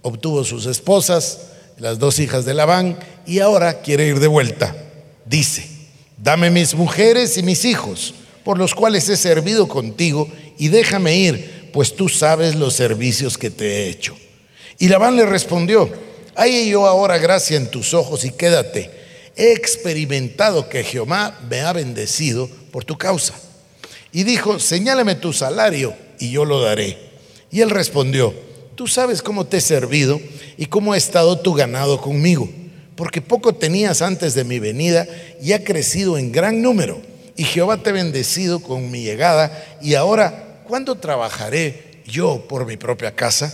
obtuvo 0.03 0.45
sus 0.45 0.67
esposas, 0.67 1.41
las 1.79 1.99
dos 1.99 2.19
hijas 2.19 2.45
de 2.45 2.55
Labán, 2.55 2.99
y 3.27 3.41
ahora 3.41 3.81
quiere 3.81 4.07
ir 4.07 4.21
de 4.21 4.29
vuelta. 4.29 4.77
Dice, 5.27 5.69
dame 6.17 6.51
mis 6.51 6.75
mujeres 6.75 7.37
y 7.37 7.43
mis 7.43 7.65
hijos, 7.65 8.15
por 8.45 8.59
los 8.59 8.75
cuales 8.75 9.09
he 9.09 9.17
servido 9.17 9.67
contigo, 9.67 10.29
y 10.57 10.69
déjame 10.69 11.17
ir, 11.17 11.71
pues 11.73 11.97
tú 11.97 12.09
sabes 12.09 12.55
los 12.55 12.75
servicios 12.75 13.37
que 13.37 13.51
te 13.51 13.65
he 13.67 13.89
hecho. 13.89 14.17
Y 14.79 14.89
Labán 14.89 15.17
le 15.17 15.27
respondió, 15.27 15.91
hay 16.37 16.69
yo 16.71 16.87
ahora 16.87 17.19
gracia 17.19 17.57
en 17.57 17.71
tus 17.71 17.95
ojos 17.95 18.25
y 18.25 18.31
quédate. 18.31 18.91
He 19.37 19.53
experimentado 19.53 20.69
que 20.69 20.85
Jehová 20.85 21.39
me 21.49 21.61
ha 21.61 21.73
bendecido 21.73 22.49
por 22.71 22.85
tu 22.85 22.97
causa. 22.97 23.35
Y 24.13 24.23
dijo, 24.23 24.59
señálame 24.61 25.17
tu 25.17 25.33
salario 25.33 25.95
y 26.19 26.31
yo 26.31 26.45
lo 26.45 26.61
daré. 26.61 26.97
Y 27.51 27.61
él 27.61 27.71
respondió, 27.71 28.33
Tú 28.75 28.89
sabes 28.89 29.23
cómo 29.23 29.47
te 29.47 29.59
he 29.59 29.61
servido 29.61 30.21
y 30.57 30.67
cómo 30.67 30.93
ha 30.93 30.97
estado 30.97 31.39
tu 31.39 31.55
ganado 31.55 32.01
conmigo, 32.01 32.49
porque 32.97 33.21
poco 33.21 33.55
tenías 33.55 34.03
antes 34.03 34.35
de 34.35 34.43
mi 34.43 34.59
venida 34.59 35.07
y 35.41 35.53
ha 35.53 35.63
crecido 35.63 36.19
en 36.19 36.33
gran 36.33 36.61
número. 36.61 37.01
Y 37.37 37.45
Jehová 37.45 37.77
te 37.77 37.91
ha 37.91 37.93
bendecido 37.93 38.61
con 38.61 38.91
mi 38.91 39.03
llegada. 39.03 39.79
Y 39.81 39.95
ahora, 39.95 40.63
¿cuándo 40.67 40.97
trabajaré 40.97 42.01
yo 42.05 42.47
por 42.49 42.67
mi 42.67 42.77
propia 42.77 43.15
casa? 43.15 43.53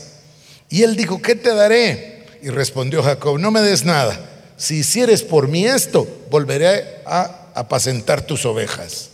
Y 0.71 0.83
él 0.83 0.97
dijo, 0.97 1.21
¿qué 1.21 1.35
te 1.35 1.55
daré? 1.55 2.20
Y 2.43 2.51
respondió 2.51 3.03
Jacob, 3.03 3.39
no 3.39 3.51
me 3.51 3.61
des 3.61 3.85
nada. 3.85 4.19
Si 4.57 4.77
hicieres 4.77 5.23
por 5.23 5.49
mí 5.49 5.67
esto, 5.67 6.07
volveré 6.31 7.03
a 7.07 7.51
apacentar 7.55 8.23
tus 8.23 8.45
ovejas. 8.47 9.11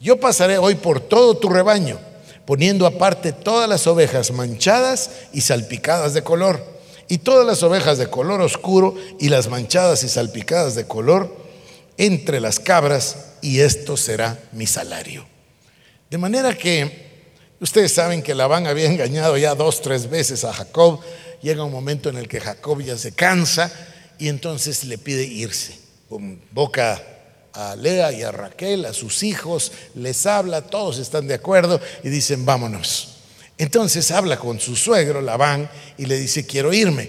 Yo 0.00 0.20
pasaré 0.20 0.58
hoy 0.58 0.74
por 0.74 1.00
todo 1.00 1.36
tu 1.36 1.48
rebaño 1.48 1.98
poniendo 2.46 2.86
aparte 2.86 3.32
todas 3.32 3.68
las 3.68 3.86
ovejas 3.86 4.30
manchadas 4.30 5.10
y 5.32 5.40
salpicadas 5.40 6.14
de 6.14 6.22
color, 6.22 6.74
y 7.08 7.18
todas 7.18 7.46
las 7.46 7.62
ovejas 7.62 7.98
de 7.98 8.08
color 8.08 8.40
oscuro 8.40 8.94
y 9.18 9.28
las 9.28 9.48
manchadas 9.48 10.04
y 10.04 10.08
salpicadas 10.08 10.74
de 10.74 10.86
color 10.86 11.34
entre 11.96 12.40
las 12.40 12.60
cabras, 12.60 13.32
y 13.40 13.60
esto 13.60 13.96
será 13.96 14.38
mi 14.52 14.66
salario. 14.66 15.26
De 16.10 16.18
manera 16.18 16.56
que 16.56 17.04
ustedes 17.60 17.92
saben 17.92 18.22
que 18.22 18.34
Labán 18.34 18.66
había 18.66 18.86
engañado 18.86 19.36
ya 19.36 19.54
dos, 19.54 19.82
tres 19.82 20.08
veces 20.08 20.44
a 20.44 20.52
Jacob, 20.52 21.00
llega 21.44 21.62
un 21.62 21.70
momento 21.70 22.08
en 22.08 22.16
el 22.16 22.26
que 22.26 22.40
Jacob 22.40 22.80
ya 22.80 22.98
se 22.98 23.12
cansa 23.12 23.70
y 24.18 24.28
entonces 24.28 24.82
le 24.84 24.98
pide 24.98 25.22
irse 25.22 25.84
boca 26.52 27.02
a 27.52 27.76
Lea 27.76 28.12
y 28.12 28.22
a 28.22 28.32
Raquel, 28.32 28.84
a 28.84 28.92
sus 28.92 29.22
hijos, 29.22 29.72
les 29.94 30.26
habla, 30.26 30.62
todos 30.62 30.98
están 30.98 31.28
de 31.28 31.34
acuerdo 31.34 31.80
y 32.02 32.08
dicen, 32.08 32.44
vámonos. 32.44 33.16
Entonces 33.58 34.10
habla 34.10 34.38
con 34.38 34.58
su 34.58 34.74
suegro, 34.74 35.20
Labán, 35.20 35.70
y 35.96 36.06
le 36.06 36.18
dice, 36.18 36.46
quiero 36.46 36.72
irme. 36.72 37.08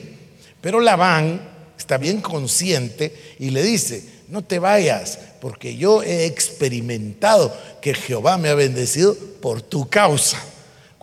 Pero 0.61 0.79
Labán 0.79 1.41
está 1.77 1.97
bien 1.97 2.21
consciente 2.21 3.35
y 3.39 3.49
le 3.49 3.63
dice, 3.63 4.03
no 4.27 4.43
te 4.43 4.59
vayas, 4.59 5.19
porque 5.41 5.77
yo 5.77 6.03
he 6.03 6.25
experimentado 6.25 7.55
que 7.81 7.93
Jehová 7.93 8.37
me 8.37 8.49
ha 8.49 8.55
bendecido 8.55 9.15
por 9.41 9.61
tu 9.61 9.89
causa. 9.89 10.41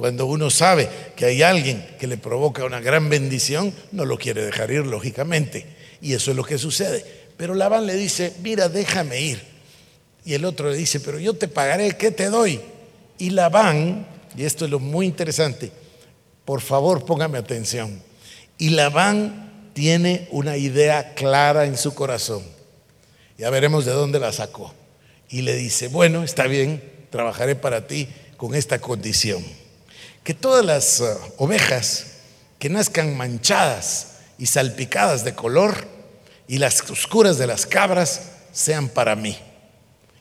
Cuando 0.02 0.26
uno 0.26 0.50
sabe 0.50 0.88
que 1.14 1.26
hay 1.26 1.42
alguien 1.42 1.86
que 1.96 2.08
le 2.08 2.16
provoca 2.16 2.64
una 2.64 2.80
gran 2.80 3.08
bendición, 3.08 3.72
no 3.92 4.04
lo 4.04 4.18
quiere 4.18 4.44
dejar 4.44 4.72
ir, 4.72 4.84
lógicamente. 4.84 5.64
Y 6.00 6.14
eso 6.14 6.32
es 6.32 6.36
lo 6.36 6.42
que 6.42 6.58
sucede. 6.58 7.06
Pero 7.36 7.54
Labán 7.54 7.86
le 7.86 7.94
dice, 7.94 8.32
mira, 8.42 8.68
déjame 8.68 9.20
ir. 9.20 9.40
Y 10.24 10.34
el 10.34 10.44
otro 10.44 10.70
le 10.70 10.76
dice, 10.76 10.98
pero 10.98 11.20
yo 11.20 11.34
te 11.34 11.46
pagaré, 11.46 11.96
¿qué 11.96 12.10
te 12.10 12.30
doy? 12.30 12.60
Y 13.16 13.30
Labán, 13.30 14.04
y 14.36 14.42
esto 14.42 14.64
es 14.64 14.72
lo 14.72 14.80
muy 14.80 15.06
interesante, 15.06 15.70
por 16.44 16.62
favor 16.62 17.04
póngame 17.04 17.38
atención. 17.38 18.02
Y 18.58 18.70
Labán 18.70 19.70
tiene 19.72 20.26
una 20.32 20.56
idea 20.56 21.14
clara 21.14 21.64
en 21.64 21.78
su 21.78 21.94
corazón. 21.94 22.42
Ya 23.38 23.50
veremos 23.50 23.84
de 23.84 23.92
dónde 23.92 24.18
la 24.18 24.32
sacó. 24.32 24.74
Y 25.30 25.42
le 25.42 25.54
dice, 25.54 25.86
bueno, 25.86 26.24
está 26.24 26.48
bien, 26.48 26.82
trabajaré 27.10 27.54
para 27.54 27.86
ti 27.86 28.08
con 28.36 28.56
esta 28.56 28.80
condición. 28.80 29.61
Que 30.24 30.34
todas 30.34 30.64
las 30.64 31.00
uh, 31.00 31.16
ovejas 31.38 32.06
que 32.58 32.68
nazcan 32.68 33.16
manchadas 33.16 34.18
y 34.38 34.46
salpicadas 34.46 35.24
de 35.24 35.34
color, 35.34 35.92
y 36.52 36.58
las 36.58 36.82
oscuras 36.90 37.38
de 37.38 37.46
las 37.46 37.64
cabras 37.64 38.22
sean 38.52 38.88
para 38.88 39.16
mí 39.16 39.38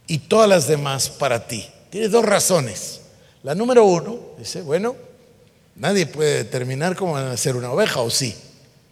y 0.08 0.18
todas 0.18 0.48
las 0.48 0.68
demás 0.68 1.10
para 1.10 1.46
ti. 1.48 1.70
Tiene 1.90 2.08
dos 2.08 2.24
razones. 2.24 3.02
La 3.44 3.56
número 3.56 3.84
uno, 3.86 4.18
dice, 4.38 4.62
bueno, 4.62 4.96
nadie 5.76 6.06
puede 6.06 6.38
determinar 6.38 6.96
cómo 6.96 7.14
van 7.14 7.28
a 7.28 7.38
ser 7.38 7.56
una 7.56 7.72
oveja 7.72 8.00
o 8.02 8.10
sí. 8.10 8.36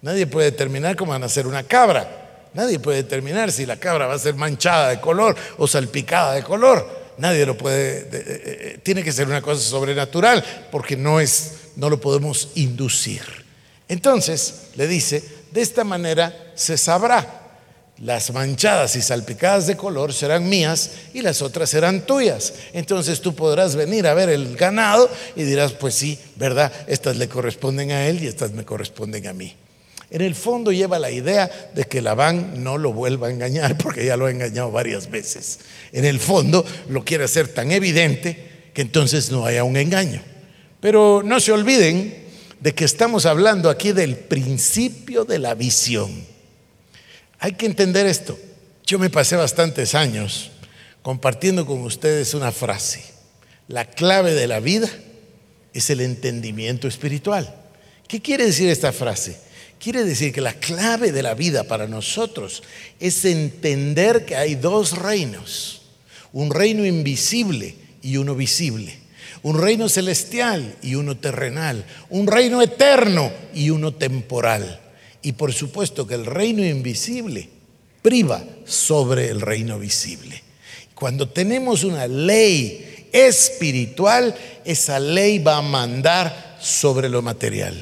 Nadie 0.02 0.28
puede 0.28 0.52
determinar 0.52 0.96
cómo 0.96 1.12
van 1.12 1.24
a 1.24 1.30
ser 1.30 1.48
una 1.48 1.64
cabra. 1.64 2.48
Nadie 2.54 2.80
puede 2.80 3.04
determinar 3.04 3.52
si 3.52 3.66
la 3.66 3.78
cabra 3.78 4.08
va 4.08 4.16
a 4.16 4.20
ser 4.20 4.36
manchada 4.36 4.90
de 4.90 5.00
color 5.00 5.36
o 5.58 5.68
salpicada 5.68 6.34
de 6.34 6.44
color. 6.44 6.99
Nadie 7.20 7.46
lo 7.46 7.58
puede, 7.58 8.00
eh, 8.00 8.08
eh, 8.14 8.80
tiene 8.82 9.04
que 9.04 9.12
ser 9.12 9.28
una 9.28 9.42
cosa 9.42 9.62
sobrenatural 9.62 10.44
porque 10.72 10.96
no 10.96 11.20
es, 11.20 11.52
no 11.76 11.90
lo 11.90 12.00
podemos 12.00 12.50
inducir. 12.56 13.22
Entonces 13.90 14.70
le 14.76 14.88
dice, 14.88 15.22
de 15.52 15.62
esta 15.62 15.84
manera 15.84 16.54
se 16.56 16.78
sabrá. 16.78 17.36
Las 17.98 18.32
manchadas 18.32 18.96
y 18.96 19.02
salpicadas 19.02 19.68
de 19.68 19.76
color 19.76 20.14
serán 20.14 20.48
mías 20.48 20.92
y 21.14 21.22
las 21.22 21.42
otras 21.42 21.70
serán 21.70 22.06
tuyas. 22.06 22.54
Entonces 22.72 23.20
tú 23.20 23.36
podrás 23.36 23.76
venir 23.76 24.08
a 24.08 24.14
ver 24.14 24.30
el 24.30 24.56
ganado 24.56 25.10
y 25.36 25.44
dirás, 25.44 25.74
pues 25.74 25.96
sí, 25.96 26.18
¿verdad? 26.38 26.72
Estas 26.88 27.18
le 27.18 27.28
corresponden 27.28 27.92
a 27.92 28.08
él 28.08 28.24
y 28.24 28.28
estas 28.28 28.52
me 28.52 28.64
corresponden 28.64 29.28
a 29.28 29.34
mí. 29.34 29.54
En 30.12 30.22
el 30.22 30.34
fondo 30.34 30.72
lleva 30.72 30.98
la 30.98 31.12
idea 31.12 31.50
de 31.76 31.84
que 31.84 32.02
Labán 32.02 32.64
no 32.64 32.78
lo 32.78 32.92
vuelva 32.94 33.28
a 33.28 33.32
engañar 33.32 33.78
porque 33.78 34.06
ya 34.06 34.18
lo 34.18 34.26
ha 34.26 34.32
engañado 34.32 34.72
varias 34.72 35.10
veces. 35.10 35.60
En 35.92 36.06
el 36.06 36.20
fondo 36.20 36.66
lo 36.90 37.06
quiere 37.06 37.26
hacer 37.26 37.48
tan 37.48 37.72
evidente 37.72 38.72
que 38.74 38.82
entonces 38.82 39.30
no 39.32 39.46
haya 39.46 39.64
un 39.64 39.78
engaño. 39.78 40.22
Pero 40.80 41.22
no 41.24 41.40
se 41.40 41.52
olviden 41.52 42.28
de 42.60 42.74
que 42.74 42.86
estamos 42.86 43.26
hablando 43.26 43.70
aquí 43.70 43.92
del 43.92 44.16
principio 44.16 45.26
de 45.26 45.40
la 45.40 45.54
visión. 45.54 46.26
Hay 47.40 47.54
que 47.54 47.66
entender 47.66 48.06
esto. 48.06 48.38
Yo 48.86 49.00
me 49.00 49.10
pasé 49.10 49.36
bastantes 49.36 49.94
años 49.96 50.52
compartiendo 51.02 51.66
con 51.66 51.82
ustedes 51.82 52.34
una 52.34 52.52
frase. 52.52 53.04
La 53.68 53.86
clave 53.86 54.34
de 54.34 54.48
la 54.48 54.60
vida 54.60 54.90
es 55.74 55.90
el 55.90 56.02
entendimiento 56.02 56.88
espiritual. 56.88 57.56
¿Qué 58.08 58.22
quiere 58.22 58.46
decir 58.46 58.70
esta 58.70 58.92
frase? 58.92 59.49
Quiere 59.80 60.04
decir 60.04 60.34
que 60.34 60.42
la 60.42 60.54
clave 60.54 61.12
de 61.14 61.24
la 61.24 61.34
vida 61.34 61.64
para 61.64 61.88
nosotros 61.88 62.64
es 63.00 63.24
entender 63.24 64.26
que 64.26 64.36
hay 64.36 64.56
dos 64.56 64.98
reinos, 64.98 65.84
un 66.34 66.52
reino 66.52 66.86
invisible 66.86 67.76
y 68.02 68.18
uno 68.18 68.36
visible. 68.36 68.98
Un 69.42 69.58
reino 69.58 69.88
celestial 69.88 70.76
y 70.82 70.96
uno 70.96 71.16
terrenal. 71.16 71.86
Un 72.10 72.28
reino 72.28 72.62
eterno 72.62 73.32
y 73.54 73.70
uno 73.70 73.94
temporal. 73.94 74.82
Y 75.22 75.34
por 75.34 75.54
supuesto 75.54 76.06
que 76.06 76.16
el 76.16 76.26
reino 76.26 76.66
invisible 76.66 77.48
priva 78.02 78.44
sobre 78.66 79.30
el 79.30 79.40
reino 79.40 79.80
visible. 79.80 80.44
Cuando 80.94 81.30
tenemos 81.30 81.86
una 81.86 82.08
ley 82.08 83.08
espiritual, 83.14 84.36
esa 84.66 85.00
ley 85.00 85.40
va 85.40 85.58
a 85.58 85.62
mandar 85.62 86.58
sobre 86.60 87.08
lo 87.08 87.22
material. 87.22 87.82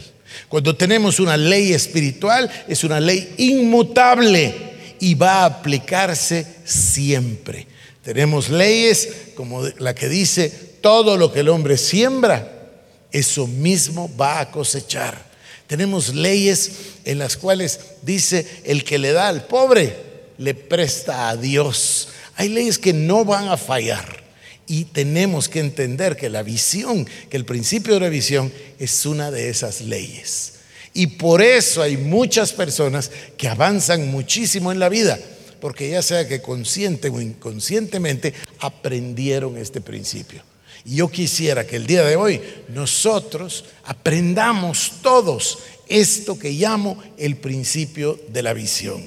Cuando 0.49 0.75
tenemos 0.75 1.19
una 1.19 1.37
ley 1.37 1.73
espiritual, 1.73 2.49
es 2.67 2.83
una 2.83 2.99
ley 2.99 3.33
inmutable 3.37 4.53
y 4.99 5.15
va 5.15 5.41
a 5.41 5.45
aplicarse 5.45 6.45
siempre. 6.65 7.67
Tenemos 8.03 8.49
leyes 8.49 9.09
como 9.35 9.63
la 9.79 9.93
que 9.93 10.07
dice, 10.07 10.49
todo 10.81 11.17
lo 11.17 11.31
que 11.31 11.41
el 11.41 11.49
hombre 11.49 11.77
siembra, 11.77 12.69
eso 13.11 13.47
mismo 13.47 14.09
va 14.15 14.39
a 14.39 14.51
cosechar. 14.51 15.27
Tenemos 15.67 16.15
leyes 16.15 16.71
en 17.03 17.19
las 17.19 17.35
cuales 17.35 17.79
dice, 18.01 18.61
el 18.63 18.83
que 18.83 18.97
le 18.97 19.11
da 19.11 19.27
al 19.27 19.45
pobre, 19.45 19.95
le 20.37 20.53
presta 20.53 21.29
a 21.29 21.35
Dios. 21.35 22.09
Hay 22.35 22.49
leyes 22.49 22.77
que 22.77 22.93
no 22.93 23.25
van 23.25 23.49
a 23.49 23.57
fallar. 23.57 24.26
Y 24.67 24.85
tenemos 24.85 25.47
que 25.47 25.59
entender 25.59 26.17
que 26.17 26.29
la 26.29 26.43
visión, 26.43 27.07
que 27.29 27.37
el 27.37 27.45
principio 27.45 27.93
de 27.93 28.01
la 28.01 28.09
visión 28.09 28.51
es 28.79 29.05
una 29.05 29.31
de 29.31 29.49
esas 29.49 29.81
leyes. 29.81 30.53
Y 30.93 31.07
por 31.07 31.41
eso 31.41 31.81
hay 31.81 31.95
muchas 31.95 32.53
personas 32.53 33.11
que 33.37 33.47
avanzan 33.47 34.11
muchísimo 34.11 34.71
en 34.71 34.79
la 34.79 34.89
vida 34.89 35.17
porque 35.59 35.89
ya 35.89 36.01
sea 36.01 36.27
que 36.27 36.41
consciente 36.41 37.09
o 37.09 37.21
inconscientemente 37.21 38.33
aprendieron 38.59 39.57
este 39.57 39.81
principio. 39.81 40.41
Y 40.85 40.95
yo 40.97 41.09
quisiera 41.09 41.65
que 41.65 41.75
el 41.75 41.87
día 41.87 42.03
de 42.03 42.15
hoy 42.15 42.41
nosotros 42.69 43.65
aprendamos 43.85 44.93
todos 45.01 45.59
esto 45.87 46.37
que 46.37 46.51
llamo 46.51 47.01
el 47.17 47.37
principio 47.37 48.19
de 48.29 48.43
la 48.43 48.53
visión. 48.53 49.03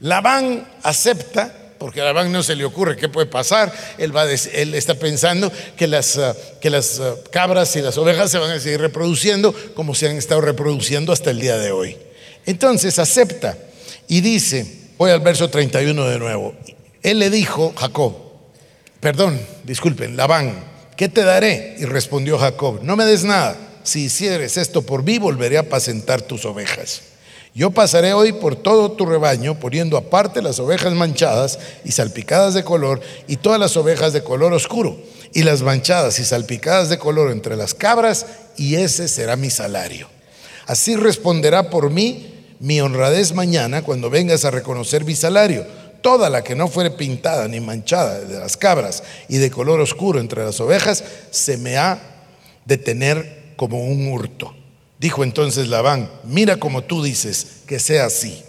Labán 0.00 0.66
acepta 0.82 1.63
porque 1.78 2.00
a 2.00 2.04
Labán 2.04 2.32
no 2.32 2.42
se 2.42 2.56
le 2.56 2.64
ocurre 2.64 2.96
qué 2.96 3.08
puede 3.08 3.26
pasar. 3.26 3.72
Él, 3.98 4.74
está 4.74 4.94
pensando 4.94 5.52
que 5.76 5.86
las, 5.86 6.18
ah, 6.18 6.34
que 6.60 6.70
las 6.70 7.00
ah, 7.00 7.14
cabras 7.30 7.74
y 7.76 7.82
las 7.82 7.98
ovejas 7.98 8.30
se 8.30 8.38
van 8.38 8.50
a 8.50 8.60
seguir 8.60 8.80
reproduciendo 8.80 9.54
como 9.74 9.94
se 9.94 10.08
han 10.08 10.16
estado 10.16 10.40
reproduciendo 10.40 11.12
hasta 11.12 11.30
el 11.30 11.40
día 11.40 11.56
de 11.58 11.72
hoy. 11.72 11.96
Entonces 12.46 12.98
acepta 12.98 13.56
y 14.08 14.20
dice, 14.20 14.84
Voy 14.96 15.10
al 15.10 15.20
verso 15.20 15.50
31 15.50 16.08
de 16.08 16.18
nuevo. 16.18 16.54
Él 17.02 17.18
le 17.18 17.28
dijo, 17.28 17.74
Jacob, 17.76 18.14
perdón, 19.00 19.40
disculpen, 19.64 20.16
Labán, 20.16 20.64
¿qué 20.96 21.08
te 21.08 21.24
daré? 21.24 21.74
Y 21.78 21.84
respondió 21.84 22.38
Jacob, 22.38 22.80
no 22.82 22.96
me 22.96 23.04
des 23.04 23.24
nada. 23.24 23.56
Si 23.82 24.04
hicieres 24.04 24.56
esto 24.56 24.82
por 24.82 25.02
mí, 25.02 25.18
volveré 25.18 25.56
a 25.56 25.60
apacentar 25.60 26.22
tus 26.22 26.44
ovejas. 26.44 27.02
Yo 27.56 27.70
pasaré 27.70 28.12
hoy 28.14 28.32
por 28.32 28.56
todo 28.56 28.90
tu 28.90 29.06
rebaño, 29.06 29.60
poniendo 29.60 29.96
aparte 29.96 30.42
las 30.42 30.58
ovejas 30.58 30.92
manchadas 30.92 31.60
y 31.84 31.92
salpicadas 31.92 32.52
de 32.52 32.64
color 32.64 33.00
y 33.28 33.36
todas 33.36 33.60
las 33.60 33.76
ovejas 33.76 34.12
de 34.12 34.24
color 34.24 34.52
oscuro, 34.52 34.98
y 35.32 35.44
las 35.44 35.62
manchadas 35.62 36.18
y 36.18 36.24
salpicadas 36.24 36.88
de 36.88 36.98
color 36.98 37.30
entre 37.30 37.54
las 37.56 37.72
cabras, 37.72 38.26
y 38.56 38.74
ese 38.74 39.06
será 39.06 39.36
mi 39.36 39.50
salario. 39.50 40.08
Así 40.66 40.96
responderá 40.96 41.70
por 41.70 41.90
mí 41.90 42.56
mi 42.58 42.80
honradez 42.80 43.32
mañana 43.32 43.82
cuando 43.82 44.10
vengas 44.10 44.44
a 44.44 44.50
reconocer 44.50 45.04
mi 45.04 45.14
salario. 45.14 45.64
Toda 46.00 46.30
la 46.30 46.42
que 46.42 46.56
no 46.56 46.66
fuere 46.66 46.90
pintada 46.90 47.46
ni 47.46 47.60
manchada 47.60 48.18
de 48.18 48.38
las 48.40 48.56
cabras 48.56 49.04
y 49.28 49.36
de 49.36 49.52
color 49.52 49.78
oscuro 49.80 50.18
entre 50.18 50.44
las 50.44 50.60
ovejas, 50.60 51.04
se 51.30 51.56
me 51.56 51.76
ha 51.76 52.00
de 52.64 52.78
tener 52.78 53.54
como 53.54 53.84
un 53.84 54.08
hurto. 54.08 54.63
Dijo 55.04 55.22
entonces 55.22 55.68
Labán, 55.68 56.10
mira 56.24 56.56
como 56.56 56.82
tú 56.82 57.02
dices, 57.02 57.46
que 57.66 57.78
sea 57.78 58.06
así. 58.06 58.42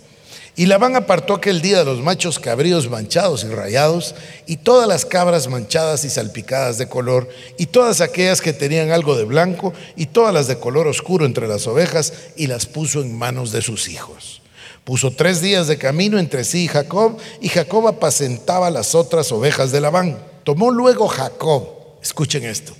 Y 0.55 0.67
Labán 0.67 0.95
apartó 0.95 1.33
aquel 1.33 1.61
día 1.61 1.83
los 1.83 2.01
machos 2.01 2.39
cabríos 2.39 2.89
manchados 2.89 3.43
y 3.43 3.49
rayados, 3.49 4.15
y 4.45 4.55
todas 4.55 4.87
las 4.87 5.05
cabras 5.05 5.49
manchadas 5.49 6.05
y 6.05 6.09
salpicadas 6.09 6.77
de 6.77 6.87
color, 6.87 7.27
y 7.57 7.65
todas 7.65 7.99
aquellas 7.99 8.39
que 8.39 8.53
tenían 8.53 8.91
algo 8.91 9.17
de 9.17 9.25
blanco, 9.25 9.73
y 9.97 10.05
todas 10.05 10.33
las 10.33 10.47
de 10.47 10.57
color 10.57 10.87
oscuro 10.87 11.25
entre 11.25 11.49
las 11.49 11.67
ovejas, 11.67 12.13
y 12.37 12.47
las 12.47 12.67
puso 12.67 13.01
en 13.01 13.17
manos 13.17 13.51
de 13.51 13.61
sus 13.61 13.89
hijos. 13.89 14.41
Puso 14.85 15.11
tres 15.11 15.41
días 15.41 15.67
de 15.67 15.77
camino 15.77 16.19
entre 16.19 16.45
sí 16.45 16.63
y 16.63 16.67
Jacob, 16.69 17.17
y 17.41 17.49
Jacob 17.49 17.85
apacentaba 17.89 18.69
las 18.69 18.95
otras 18.95 19.29
ovejas 19.33 19.73
de 19.73 19.81
Labán. 19.81 20.17
Tomó 20.45 20.71
luego 20.71 21.09
Jacob, 21.09 21.67
escuchen 22.01 22.45
esto, 22.45 22.71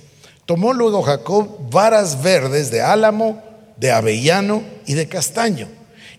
tomó 0.46 0.72
luego 0.72 1.02
Jacob 1.02 1.58
varas 1.70 2.22
verdes 2.22 2.70
de 2.70 2.80
álamo, 2.80 3.44
de 3.76 3.90
avellano 3.90 4.62
y 4.86 4.94
de 4.94 5.08
castaño 5.08 5.68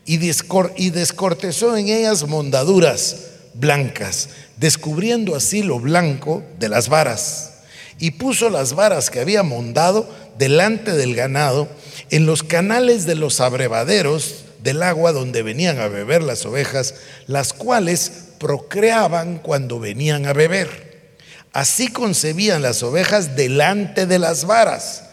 y, 0.08 0.90
descortezó 0.90 1.76
en 1.76 1.90
ellas 1.90 2.26
mondaduras 2.28 3.18
blancas, 3.54 4.30
descubriendo 4.56 5.36
así 5.36 5.64
lo 5.64 5.80
blanco 5.80 6.44
de 6.60 6.70
las 6.70 6.88
varas. 6.88 7.54
Y 8.00 8.12
puso 8.12 8.50
las 8.50 8.74
varas 8.74 9.10
que 9.10 9.20
había 9.20 9.44
mondado 9.44 10.10
delante 10.38 10.94
del 10.94 11.14
ganado 11.14 11.68
en 12.10 12.26
los 12.26 12.44
canales 12.44 13.06
de 13.06 13.16
los 13.16 13.42
abrevaderos 13.42 14.46
del 14.64 14.82
agua 14.82 15.12
donde 15.12 15.44
venían 15.44 15.80
a 15.80 15.88
beber 15.88 16.24
las 16.24 16.46
ovejas, 16.46 16.96
las 17.26 17.52
cuales 17.52 18.12
procreaban 18.40 19.40
cuando 19.40 19.80
venían 19.80 20.26
a 20.26 20.34
beber. 20.34 21.10
Así 21.52 21.90
concebían 21.90 22.62
las 22.62 22.82
ovejas 22.82 23.36
delante 23.36 24.06
de 24.06 24.20
las 24.20 24.46
varas 24.46 25.04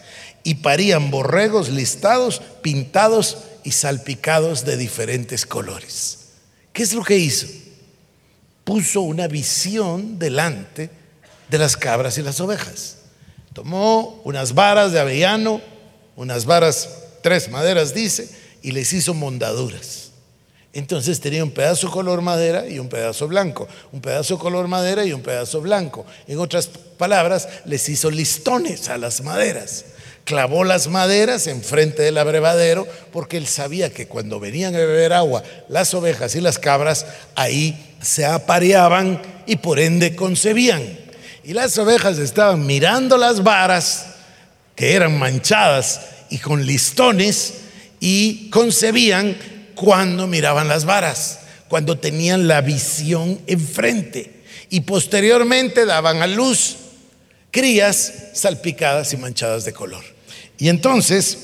y 0.44 0.56
parían 0.56 1.10
borregos 1.10 1.70
listados, 1.70 2.42
pintados 2.62 3.38
y 3.64 3.72
salpicados 3.72 4.64
de 4.64 4.76
diferentes 4.76 5.46
colores. 5.46 6.18
¿Qué 6.72 6.82
es 6.82 6.92
lo 6.92 7.02
que 7.02 7.16
hizo? 7.16 7.46
Puso 8.62 9.00
una 9.00 9.26
visión 9.26 10.18
delante 10.18 10.90
de 11.48 11.58
las 11.58 11.76
cabras 11.76 12.18
y 12.18 12.22
las 12.22 12.40
ovejas. 12.40 12.98
Tomó 13.54 14.20
unas 14.24 14.54
varas 14.54 14.92
de 14.92 15.00
avellano, 15.00 15.62
unas 16.14 16.44
varas, 16.44 16.90
tres 17.22 17.50
maderas 17.50 17.94
dice, 17.94 18.28
y 18.62 18.72
les 18.72 18.92
hizo 18.92 19.14
mondaduras. 19.14 20.10
Entonces 20.74 21.20
tenía 21.20 21.44
un 21.44 21.52
pedazo 21.52 21.90
color 21.90 22.20
madera 22.20 22.68
y 22.68 22.80
un 22.80 22.88
pedazo 22.88 23.28
blanco, 23.28 23.68
un 23.92 24.00
pedazo 24.00 24.38
color 24.38 24.66
madera 24.66 25.04
y 25.04 25.12
un 25.12 25.22
pedazo 25.22 25.60
blanco. 25.60 26.04
En 26.26 26.40
otras 26.40 26.66
palabras, 26.66 27.48
les 27.64 27.88
hizo 27.88 28.10
listones 28.10 28.88
a 28.88 28.98
las 28.98 29.22
maderas 29.22 29.84
clavó 30.24 30.64
las 30.64 30.88
maderas 30.88 31.46
enfrente 31.46 32.02
del 32.02 32.18
abrevadero 32.18 32.88
porque 33.12 33.36
él 33.36 33.46
sabía 33.46 33.90
que 33.90 34.06
cuando 34.06 34.40
venían 34.40 34.74
a 34.74 34.78
beber 34.78 35.12
agua 35.12 35.42
las 35.68 35.94
ovejas 35.94 36.34
y 36.34 36.40
las 36.40 36.58
cabras, 36.58 37.06
ahí 37.34 37.96
se 38.00 38.24
apareaban 38.24 39.20
y 39.46 39.56
por 39.56 39.78
ende 39.78 40.16
concebían. 40.16 40.82
Y 41.44 41.52
las 41.52 41.76
ovejas 41.78 42.18
estaban 42.18 42.64
mirando 42.66 43.18
las 43.18 43.42
varas 43.42 44.06
que 44.74 44.94
eran 44.94 45.18
manchadas 45.18 46.00
y 46.30 46.38
con 46.38 46.64
listones 46.66 47.54
y 48.00 48.50
concebían 48.50 49.36
cuando 49.74 50.26
miraban 50.26 50.68
las 50.68 50.84
varas, 50.84 51.40
cuando 51.68 51.98
tenían 51.98 52.48
la 52.48 52.60
visión 52.60 53.40
enfrente 53.46 54.42
y 54.70 54.80
posteriormente 54.80 55.84
daban 55.84 56.22
a 56.22 56.26
luz 56.26 56.76
crías 57.50 58.12
salpicadas 58.32 59.12
y 59.12 59.16
manchadas 59.16 59.64
de 59.64 59.72
color. 59.72 60.13
Y 60.58 60.68
entonces 60.68 61.38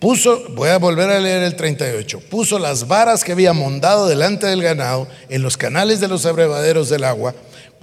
puso, 0.00 0.42
voy 0.50 0.70
a 0.70 0.78
volver 0.78 1.10
a 1.10 1.20
leer 1.20 1.42
el 1.42 1.56
38, 1.56 2.20
puso 2.30 2.58
las 2.58 2.88
varas 2.88 3.22
que 3.22 3.32
había 3.32 3.52
mondado 3.52 4.08
delante 4.08 4.46
del 4.46 4.62
ganado 4.62 5.06
en 5.28 5.42
los 5.42 5.56
canales 5.56 6.00
de 6.00 6.08
los 6.08 6.26
abrevaderos 6.26 6.88
del 6.88 7.04
agua, 7.04 7.34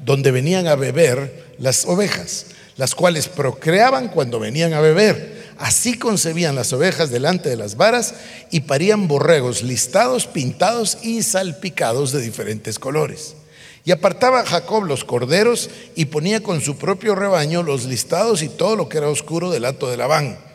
donde 0.03 0.31
venían 0.31 0.67
a 0.67 0.75
beber 0.75 1.45
las 1.59 1.85
ovejas, 1.85 2.47
las 2.75 2.93
cuales 2.93 3.27
procreaban 3.27 4.09
cuando 4.09 4.39
venían 4.39 4.73
a 4.73 4.81
beber. 4.81 5.37
Así 5.57 5.97
concebían 5.97 6.53
las 6.53 6.71
ovejas 6.73 7.09
delante 7.09 7.49
de 7.49 7.55
las 7.55 7.77
varas 7.77 8.13
y 8.51 8.61
parían 8.61 9.07
borregos 9.07 9.63
listados, 9.63 10.27
pintados 10.27 10.99
y 11.01 11.23
salpicados 11.23 12.11
de 12.11 12.21
diferentes 12.21 12.77
colores. 12.77 13.35
Y 13.83 13.91
apartaba 13.91 14.45
Jacob 14.45 14.83
los 14.83 15.03
corderos 15.03 15.71
y 15.95 16.05
ponía 16.05 16.43
con 16.43 16.61
su 16.61 16.77
propio 16.77 17.15
rebaño 17.15 17.63
los 17.63 17.85
listados 17.85 18.43
y 18.43 18.49
todo 18.49 18.75
lo 18.75 18.89
que 18.89 18.99
era 18.99 19.09
oscuro 19.09 19.49
del 19.49 19.65
hato 19.65 19.89
de 19.89 19.97
Labán 19.97 20.46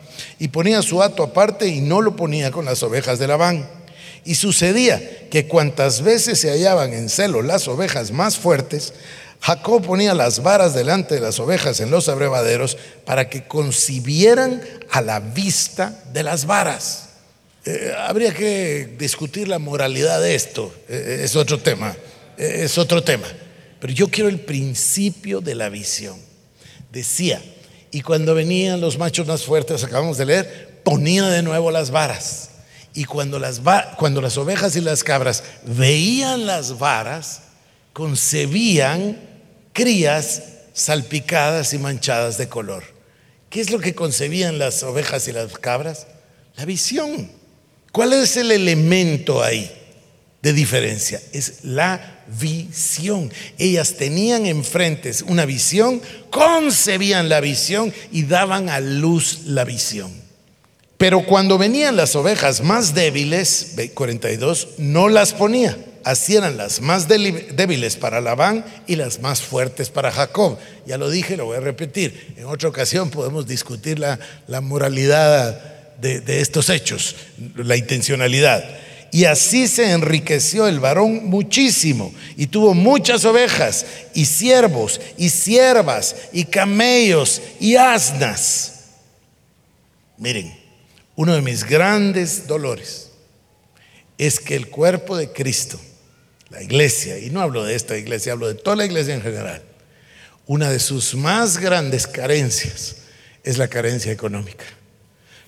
y 0.43 0.49
ponía 0.49 0.81
su 0.81 1.01
hato 1.01 1.23
aparte 1.23 1.69
y 1.69 1.79
no 1.79 2.01
lo 2.01 2.17
ponía 2.17 2.51
con 2.51 2.65
las 2.65 2.83
ovejas 2.83 3.17
de 3.17 3.27
Labán. 3.27 3.65
Y 4.25 4.35
sucedía 4.35 5.29
que 5.29 5.47
cuantas 5.47 6.01
veces 6.01 6.37
se 6.37 6.49
hallaban 6.49 6.91
en 6.91 7.07
celo 7.07 7.41
las 7.41 7.69
ovejas 7.69 8.11
más 8.11 8.37
fuertes, 8.37 8.93
Jacob 9.39 9.81
ponía 9.85 10.13
las 10.13 10.43
varas 10.43 10.73
delante 10.73 11.15
de 11.15 11.21
las 11.21 11.39
ovejas 11.39 11.79
en 11.79 11.91
los 11.91 12.09
abrevaderos 12.09 12.77
para 13.05 13.29
que 13.29 13.47
concibieran 13.47 14.61
a 14.91 14.99
la 14.99 15.21
vista 15.21 16.03
de 16.11 16.23
las 16.23 16.45
varas. 16.45 17.11
Eh, 17.63 17.93
habría 17.97 18.33
que 18.33 18.97
discutir 18.99 19.47
la 19.47 19.59
moralidad 19.59 20.19
de 20.19 20.35
esto, 20.35 20.75
eh, 20.89 21.21
es 21.23 21.37
otro 21.37 21.57
tema, 21.57 21.95
eh, 22.37 22.63
es 22.63 22.77
otro 22.77 23.01
tema. 23.01 23.27
Pero 23.79 23.93
yo 23.93 24.09
quiero 24.09 24.27
el 24.27 24.41
principio 24.41 25.39
de 25.39 25.55
la 25.55 25.69
visión. 25.69 26.17
Decía, 26.91 27.41
Y 27.93 28.01
cuando 28.01 28.33
venían 28.33 28.81
los 28.81 28.97
machos 28.97 29.27
más 29.27 29.43
fuertes, 29.43 29.83
acabamos 29.83 30.17
de 30.17 30.25
leer, 30.25 30.81
ponía 30.83 31.25
de 31.27 31.43
nuevo 31.43 31.69
las 31.69 31.91
varas. 31.91 32.49
Y 32.95 33.05
cuando 33.05 33.37
las, 33.37 33.61
cuando 33.97 34.19
las 34.19 34.35
ovejas 34.39 34.75
y 34.75 34.81
las 34.81 35.03
cabras 35.03 35.43
veían 35.63 36.47
las 36.47 36.79
varas, 36.79 37.43
concebían 37.93 39.19
crías 39.73 40.41
salpicadas 40.73 41.71
y 41.73 41.77
manchadas 41.77 42.39
de 42.39 42.49
color. 42.49 42.83
¿Qué 43.51 43.61
es 43.61 43.69
lo 43.69 43.79
que 43.79 43.93
concebían 43.93 44.57
las 44.57 44.81
ovejas 44.81 45.27
y 45.27 45.31
las 45.31 45.55
cabras? 45.59 46.07
La 46.55 46.65
visión. 46.65 47.31
¿Cuál 47.91 48.13
es 48.13 48.37
el 48.37 48.51
elemento 48.51 49.43
ahí 49.43 49.71
de 50.41 50.51
diferencia? 50.51 51.21
Es 51.31 51.63
la 51.63 52.12
visión. 52.27 53.31
Ellas 53.57 53.95
tenían 53.97 54.45
enfrente 54.45 55.11
una 55.27 55.45
visión, 55.45 56.01
concebían 56.29 57.29
la 57.29 57.39
visión 57.39 57.93
y 58.11 58.23
daban 58.23 58.69
a 58.69 58.79
luz 58.79 59.41
la 59.45 59.63
visión. 59.63 60.11
Pero 60.97 61.25
cuando 61.25 61.57
venían 61.57 61.97
las 61.97 62.15
ovejas 62.15 62.61
más 62.61 62.93
débiles, 62.93 63.75
42, 63.93 64.67
no 64.77 65.09
las 65.09 65.33
ponía. 65.33 65.77
Así 66.03 66.35
eran 66.35 66.57
las 66.57 66.81
más 66.81 67.07
débiles 67.07 67.95
para 67.95 68.19
Labán 68.19 68.65
y 68.87 68.97
las 68.97 69.21
más 69.21 69.41
fuertes 69.41 69.89
para 69.89 70.11
Jacob. 70.11 70.57
Ya 70.85 70.97
lo 70.97 71.09
dije, 71.09 71.37
lo 71.37 71.45
voy 71.45 71.57
a 71.57 71.61
repetir. 71.61 72.33
En 72.37 72.45
otra 72.45 72.69
ocasión 72.69 73.09
podemos 73.09 73.47
discutir 73.47 73.99
la, 73.99 74.19
moralidad 74.61 75.97
de, 75.99 76.19
de 76.19 76.41
estos 76.41 76.69
hechos, 76.69 77.15
la 77.55 77.77
intencionalidad. 77.77 78.63
Y 79.13 79.25
así 79.25 79.67
se 79.67 79.91
enriqueció 79.91 80.67
el 80.67 80.79
varón 80.79 81.27
muchísimo 81.27 82.13
y 82.35 82.47
tuvo 82.47 82.73
muchas 82.73 83.23
ovejas 83.23 83.85
y 84.13 84.25
siervos 84.25 84.99
y 85.17 85.29
siervas 85.29 86.15
y 86.33 86.45
camellos 86.45 87.39
y 87.59 87.75
asnas. 87.75 88.85
Miren, 90.17 90.51
uno 91.15 91.35
de 91.35 91.41
mis 91.41 91.63
grandes 91.63 92.47
dolores 92.47 93.11
es 94.17 94.39
que 94.39 94.55
el 94.55 94.69
cuerpo 94.69 95.15
de 95.15 95.31
Cristo 95.31 95.79
la 96.53 96.61
iglesia, 96.61 97.17
y 97.17 97.31
no 97.31 97.41
hablo 97.41 97.63
de 97.63 97.73
esta 97.73 97.97
iglesia, 97.97 98.33
hablo 98.33 98.47
de 98.47 98.53
toda 98.53 98.75
la 98.75 98.85
iglesia 98.85 99.15
en 99.15 99.21
general, 99.21 99.63
una 100.45 100.69
de 100.69 100.79
sus 100.79 101.15
más 101.15 101.57
grandes 101.57 102.05
carencias 102.05 102.97
es 103.43 103.57
la 103.57 103.67
carencia 103.67 104.11
económica. 104.11 104.65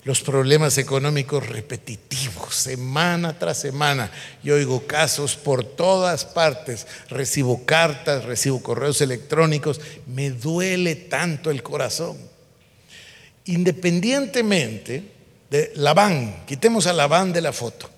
Los 0.06 0.22
problemas 0.22 0.78
económicos 0.78 1.48
repetitivos, 1.48 2.54
semana 2.54 3.40
tras 3.40 3.58
semana. 3.58 4.12
Yo 4.44 4.54
oigo 4.54 4.86
casos 4.86 5.36
por 5.36 5.64
todas 5.64 6.26
partes, 6.26 6.86
recibo 7.10 7.66
cartas, 7.66 8.24
recibo 8.24 8.62
correos 8.62 9.02
electrónicos, 9.02 9.82
me 10.06 10.30
duele 10.30 10.96
tanto 10.96 11.50
el 11.50 11.64
corazón. 11.64 12.18
Independientemente 13.46 15.12
de 15.50 15.72
Labán, 15.74 16.44
quitemos 16.46 16.86
a 16.86 16.94
Labán 16.94 17.34
de 17.34 17.42
la 17.42 17.52
foto, 17.52 17.90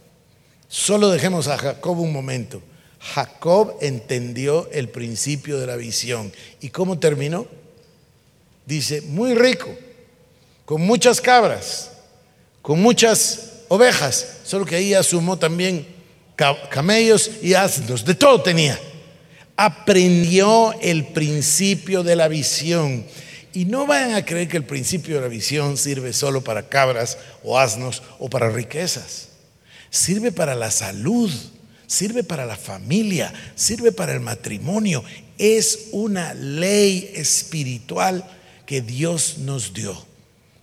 solo 0.69 1.09
dejemos 1.09 1.49
a 1.49 1.57
Jacob 1.57 1.99
un 1.99 2.13
momento. 2.13 2.61
Jacob 3.01 3.75
entendió 3.81 4.69
el 4.71 4.87
principio 4.87 5.59
de 5.59 5.67
la 5.67 5.75
visión. 5.75 6.31
¿Y 6.61 6.69
cómo 6.69 6.99
terminó? 6.99 7.47
Dice, 8.65 9.01
muy 9.01 9.35
rico, 9.35 9.67
con 10.63 10.81
muchas 10.81 11.19
cabras, 11.19 11.96
con 12.67 12.81
muchas 12.81 13.63
ovejas, 13.69 14.39
solo 14.43 14.65
que 14.65 14.75
ahí 14.75 14.93
asumó 14.93 15.37
también 15.37 15.87
camellos 16.69 17.31
y 17.41 17.53
asnos, 17.53 18.03
de 18.03 18.13
todo 18.13 18.41
tenía. 18.41 18.77
Aprendió 19.55 20.75
el 20.81 21.05
principio 21.05 22.03
de 22.03 22.17
la 22.17 22.27
visión. 22.27 23.05
Y 23.53 23.63
no 23.63 23.87
vayan 23.87 24.15
a 24.15 24.25
creer 24.25 24.49
que 24.49 24.57
el 24.57 24.65
principio 24.65 25.15
de 25.15 25.21
la 25.21 25.29
visión 25.29 25.77
sirve 25.77 26.11
solo 26.11 26.43
para 26.43 26.67
cabras 26.67 27.17
o 27.41 27.57
asnos 27.57 28.03
o 28.19 28.29
para 28.29 28.49
riquezas. 28.49 29.29
Sirve 29.89 30.33
para 30.33 30.53
la 30.53 30.69
salud 30.69 31.31
sirve 31.87 32.25
para 32.25 32.45
la 32.45 32.57
familia, 32.57 33.33
sirve 33.55 33.93
para 33.93 34.11
el 34.11 34.19
matrimonio. 34.19 35.05
Es 35.37 35.87
una 35.93 36.33
ley 36.33 37.13
espiritual 37.15 38.29
que 38.65 38.81
Dios 38.81 39.37
nos 39.37 39.73
dio. 39.73 40.05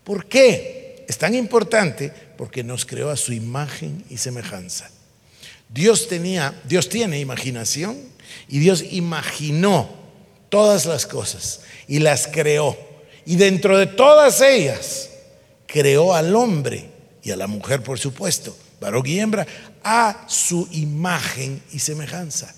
¿Por 0.04 0.26
qué? 0.26 0.83
Es 1.06 1.18
tan 1.18 1.34
importante 1.34 2.12
porque 2.36 2.64
nos 2.64 2.84
creó 2.84 3.10
a 3.10 3.16
su 3.16 3.32
imagen 3.32 4.04
y 4.08 4.16
semejanza. 4.16 4.90
Dios 5.68 6.08
tenía, 6.08 6.54
Dios 6.64 6.88
tiene 6.88 7.20
imaginación 7.20 7.98
y 8.48 8.58
Dios 8.58 8.84
imaginó 8.90 9.88
todas 10.48 10.86
las 10.86 11.06
cosas 11.06 11.60
y 11.88 11.98
las 11.98 12.26
creó. 12.26 12.76
Y 13.26 13.36
dentro 13.36 13.78
de 13.78 13.86
todas 13.86 14.40
ellas 14.40 15.10
creó 15.66 16.14
al 16.14 16.34
hombre 16.36 16.90
y 17.22 17.30
a 17.30 17.36
la 17.36 17.46
mujer, 17.46 17.82
por 17.82 17.98
supuesto, 17.98 18.56
varón 18.80 19.06
y 19.06 19.18
hembra, 19.18 19.46
a 19.82 20.26
su 20.28 20.68
imagen 20.72 21.62
y 21.72 21.78
semejanza. 21.78 22.54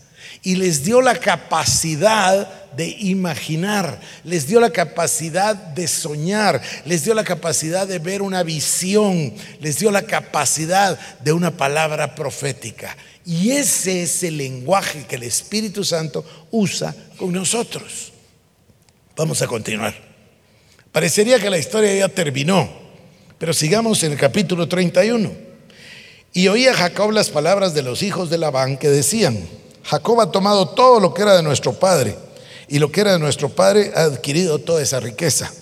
Y 0.47 0.55
les 0.55 0.85
dio 0.85 1.03
la 1.03 1.17
capacidad 1.17 2.71
de 2.77 2.87
imaginar, 3.01 4.01
les 4.23 4.47
dio 4.47 4.61
la 4.61 4.71
capacidad 4.71 5.57
de 5.57 5.89
soñar, 5.89 6.63
les 6.85 7.03
dio 7.03 7.15
la 7.15 7.25
capacidad 7.25 7.85
de 7.85 7.99
ver 7.99 8.23
una 8.23 8.45
visión, 8.45 9.35
les 9.59 9.81
dio 9.81 9.91
la 9.91 10.03
capacidad 10.03 10.97
de 11.19 11.33
una 11.33 11.57
palabra 11.57 12.15
profética. 12.15 12.97
Y 13.25 13.51
ese 13.51 14.05
es 14.05 14.23
el 14.23 14.37
lenguaje 14.37 15.05
que 15.09 15.17
el 15.17 15.25
Espíritu 15.25 15.83
Santo 15.83 16.25
usa 16.53 16.95
con 17.17 17.33
nosotros. 17.33 18.13
Vamos 19.17 19.43
a 19.43 19.49
continuar. 19.49 19.97
Parecería 20.93 21.41
que 21.41 21.51
la 21.51 21.59
historia 21.59 21.93
ya 21.93 22.09
terminó, 22.09 22.71
pero 23.37 23.53
sigamos 23.53 24.01
en 24.05 24.13
el 24.13 24.19
capítulo 24.19 24.69
31. 24.69 25.29
Y 26.33 26.47
oía 26.47 26.73
Jacob 26.73 27.11
las 27.11 27.31
palabras 27.31 27.75
de 27.75 27.83
los 27.83 28.05
hijos 28.05 28.31
de 28.31 28.39
Labán 28.39 28.77
que 28.77 28.91
decían, 28.91 29.37
Jacob 29.87 30.21
ha 30.21 30.33
tomado 30.33 30.69
todo 30.69 30.99
lo 30.99 31.15
que 31.15 31.23
era 31.23 31.37
de 31.37 31.45
nuestro 31.45 31.73
padre, 31.73 32.17
y 32.69 32.81
lo 32.81 32.91
que 32.91 33.03
era 33.03 33.13
de 33.13 33.21
nuestro 33.21 33.49
padre 33.49 33.93
ha 33.95 34.03
adquirido 34.03 34.59
toda 34.59 34.83
esa 34.83 34.99
riqueza. 34.99 35.53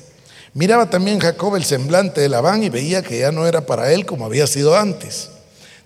Miraba 0.55 0.89
también 0.89 1.19
Jacob 1.19 1.57
el 1.57 1.65
semblante 1.65 2.23
de 2.23 2.31
Labán 2.31 2.63
y 2.63 2.71
veía 2.71 3.03
que 3.03 3.19
ya 3.19 3.33
no 3.33 3.47
era 3.47 3.67
para 3.67 3.93
él 3.93 4.07
como 4.07 4.25
había 4.25 4.47
sido 4.47 4.77
antes. 4.77 5.29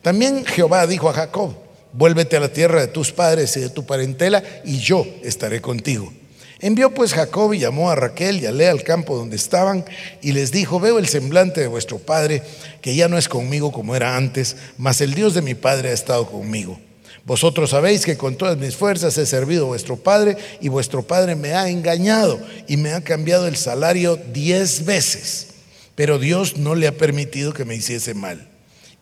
También 0.02 0.44
Jehová 0.44 0.86
dijo 0.86 1.08
a 1.08 1.14
Jacob, 1.14 1.54
vuélvete 1.92 2.36
a 2.36 2.40
la 2.40 2.52
tierra 2.52 2.80
de 2.80 2.86
tus 2.86 3.10
padres 3.10 3.56
y 3.56 3.60
de 3.60 3.70
tu 3.70 3.84
parentela, 3.84 4.44
y 4.64 4.78
yo 4.78 5.04
estaré 5.24 5.60
contigo. 5.60 6.12
Envió 6.60 6.94
pues 6.94 7.14
Jacob 7.14 7.52
y 7.54 7.58
llamó 7.58 7.90
a 7.90 7.96
Raquel 7.96 8.40
y 8.40 8.46
a 8.46 8.52
Lea 8.52 8.70
al 8.70 8.84
campo 8.84 9.16
donde 9.16 9.36
estaban 9.36 9.84
y 10.22 10.32
les 10.32 10.52
dijo, 10.52 10.78
veo 10.78 10.98
el 10.98 11.08
semblante 11.08 11.60
de 11.60 11.66
vuestro 11.66 11.98
padre, 11.98 12.42
que 12.82 12.94
ya 12.94 13.08
no 13.08 13.18
es 13.18 13.28
conmigo 13.28 13.72
como 13.72 13.96
era 13.96 14.16
antes, 14.16 14.56
mas 14.76 15.00
el 15.00 15.14
Dios 15.14 15.34
de 15.34 15.42
mi 15.42 15.54
padre 15.54 15.90
ha 15.90 15.94
estado 15.94 16.26
conmigo. 16.26 16.78
Vosotros 17.24 17.70
sabéis 17.70 18.04
que 18.04 18.16
con 18.16 18.36
todas 18.36 18.56
mis 18.56 18.76
fuerzas 18.76 19.18
he 19.18 19.26
servido 19.26 19.64
a 19.64 19.68
vuestro 19.68 19.96
padre 19.96 20.36
y 20.60 20.68
vuestro 20.68 21.02
padre 21.02 21.36
me 21.36 21.52
ha 21.54 21.68
engañado 21.68 22.40
y 22.66 22.76
me 22.76 22.92
ha 22.92 23.02
cambiado 23.02 23.46
el 23.46 23.56
salario 23.56 24.18
diez 24.32 24.84
veces, 24.84 25.48
pero 25.94 26.18
Dios 26.18 26.56
no 26.56 26.74
le 26.74 26.86
ha 26.86 26.96
permitido 26.96 27.52
que 27.52 27.64
me 27.64 27.74
hiciese 27.74 28.14
mal. 28.14 28.48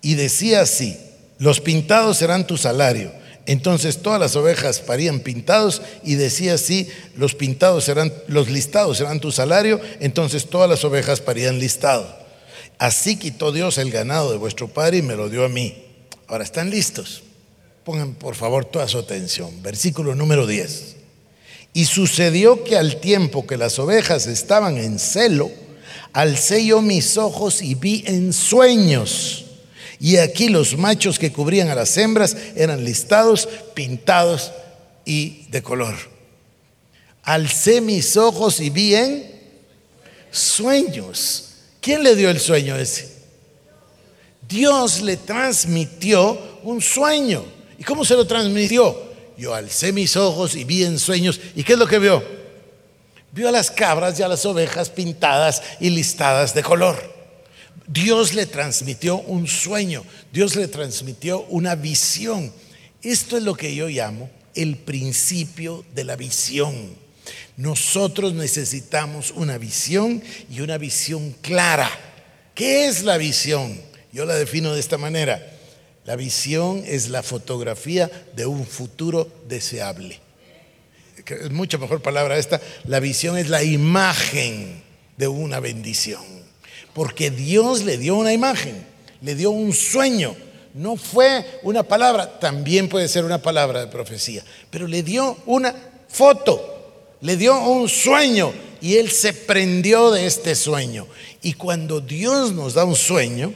Y 0.02 0.14
decía 0.14 0.62
así, 0.62 0.98
los 1.38 1.60
pintados 1.60 2.18
serán 2.18 2.46
tu 2.46 2.56
salario 2.56 3.12
entonces 3.46 3.98
todas 3.98 4.20
las 4.20 4.34
ovejas 4.34 4.80
parían 4.80 5.20
pintados 5.20 5.80
y 6.02 6.16
decía 6.16 6.54
así, 6.54 6.88
los 7.16 7.34
pintados 7.34 7.84
serán, 7.84 8.12
los 8.26 8.50
listados 8.50 8.98
serán 8.98 9.20
tu 9.20 9.30
salario, 9.30 9.80
entonces 10.00 10.46
todas 10.50 10.68
las 10.68 10.84
ovejas 10.84 11.20
parían 11.20 11.60
listado. 11.60 12.06
Así 12.78 13.16
quitó 13.16 13.52
Dios 13.52 13.78
el 13.78 13.92
ganado 13.92 14.32
de 14.32 14.36
vuestro 14.36 14.68
padre 14.68 14.98
y 14.98 15.02
me 15.02 15.14
lo 15.14 15.28
dio 15.28 15.44
a 15.44 15.48
mí. 15.48 15.84
Ahora, 16.26 16.42
¿están 16.42 16.70
listos? 16.70 17.22
Pongan 17.86 18.14
por 18.14 18.34
favor 18.34 18.66
toda 18.66 18.86
su 18.86 18.98
atención. 18.98 19.62
Versículo 19.62 20.14
número 20.14 20.46
10. 20.46 20.96
Y 21.72 21.86
sucedió 21.86 22.64
que 22.64 22.76
al 22.76 23.00
tiempo 23.00 23.46
que 23.46 23.56
las 23.56 23.78
ovejas 23.78 24.26
estaban 24.26 24.76
en 24.76 24.98
celo, 24.98 25.50
alcé 26.12 26.66
yo 26.66 26.82
mis 26.82 27.16
ojos 27.16 27.62
y 27.62 27.74
vi 27.76 28.04
en 28.06 28.34
sueños 28.34 29.46
y 29.98 30.18
aquí 30.18 30.48
los 30.48 30.76
machos 30.76 31.18
que 31.18 31.32
cubrían 31.32 31.68
a 31.68 31.74
las 31.74 31.96
hembras 31.96 32.36
eran 32.54 32.84
listados, 32.84 33.48
pintados 33.74 34.52
y 35.04 35.46
de 35.48 35.62
color. 35.62 35.94
Alcé 37.22 37.80
mis 37.80 38.16
ojos 38.16 38.60
y 38.60 38.70
vi 38.70 38.94
en 38.94 39.32
sueños. 40.30 41.44
¿Quién 41.80 42.02
le 42.02 42.14
dio 42.14 42.30
el 42.30 42.40
sueño 42.40 42.76
ese? 42.76 43.14
Dios 44.48 45.00
le 45.02 45.16
transmitió 45.16 46.58
un 46.62 46.80
sueño. 46.80 47.55
¿Y 47.78 47.84
cómo 47.84 48.04
se 48.04 48.14
lo 48.14 48.26
transmitió? 48.26 48.96
Yo 49.36 49.54
alcé 49.54 49.92
mis 49.92 50.16
ojos 50.16 50.54
y 50.54 50.64
vi 50.64 50.84
en 50.84 50.98
sueños. 50.98 51.40
¿Y 51.54 51.62
qué 51.62 51.74
es 51.74 51.78
lo 51.78 51.86
que 51.86 51.98
vio? 51.98 52.22
Vio 53.32 53.48
a 53.48 53.52
las 53.52 53.70
cabras 53.70 54.18
y 54.18 54.22
a 54.22 54.28
las 54.28 54.46
ovejas 54.46 54.88
pintadas 54.88 55.62
y 55.78 55.90
listadas 55.90 56.54
de 56.54 56.62
color. 56.62 57.14
Dios 57.86 58.34
le 58.34 58.46
transmitió 58.46 59.18
un 59.18 59.46
sueño, 59.46 60.04
Dios 60.32 60.56
le 60.56 60.68
transmitió 60.68 61.42
una 61.50 61.74
visión. 61.74 62.52
Esto 63.02 63.36
es 63.36 63.42
lo 63.42 63.54
que 63.54 63.74
yo 63.74 63.88
llamo 63.88 64.28
el 64.54 64.76
principio 64.76 65.84
de 65.94 66.04
la 66.04 66.16
visión. 66.16 66.74
Nosotros 67.56 68.32
necesitamos 68.32 69.30
una 69.30 69.58
visión 69.58 70.22
y 70.50 70.60
una 70.60 70.78
visión 70.78 71.32
clara. 71.42 71.90
¿Qué 72.54 72.86
es 72.86 73.02
la 73.02 73.18
visión? 73.18 73.78
Yo 74.12 74.24
la 74.24 74.34
defino 74.34 74.72
de 74.72 74.80
esta 74.80 74.98
manera. 74.98 75.55
La 76.06 76.14
visión 76.14 76.84
es 76.86 77.08
la 77.08 77.24
fotografía 77.24 78.08
de 78.36 78.46
un 78.46 78.64
futuro 78.64 79.28
deseable. 79.48 80.20
Es 81.26 81.50
mucha 81.50 81.78
mejor 81.78 82.00
palabra 82.00 82.38
esta. 82.38 82.60
La 82.84 83.00
visión 83.00 83.36
es 83.36 83.48
la 83.48 83.64
imagen 83.64 84.84
de 85.16 85.26
una 85.26 85.58
bendición. 85.58 86.22
Porque 86.94 87.32
Dios 87.32 87.82
le 87.82 87.98
dio 87.98 88.14
una 88.14 88.32
imagen, 88.32 88.86
le 89.20 89.34
dio 89.34 89.50
un 89.50 89.72
sueño. 89.72 90.36
No 90.74 90.96
fue 90.96 91.44
una 91.64 91.82
palabra, 91.82 92.38
también 92.38 92.88
puede 92.88 93.08
ser 93.08 93.24
una 93.24 93.42
palabra 93.42 93.80
de 93.80 93.86
profecía, 93.88 94.44
pero 94.70 94.86
le 94.86 95.02
dio 95.02 95.36
una 95.46 95.74
foto, 96.08 97.16
le 97.20 97.36
dio 97.36 97.58
un 97.68 97.88
sueño 97.88 98.52
y 98.80 98.96
él 98.96 99.10
se 99.10 99.32
prendió 99.32 100.12
de 100.12 100.26
este 100.26 100.54
sueño. 100.54 101.08
Y 101.42 101.54
cuando 101.54 102.00
Dios 102.00 102.52
nos 102.52 102.74
da 102.74 102.84
un 102.84 102.94
sueño, 102.94 103.54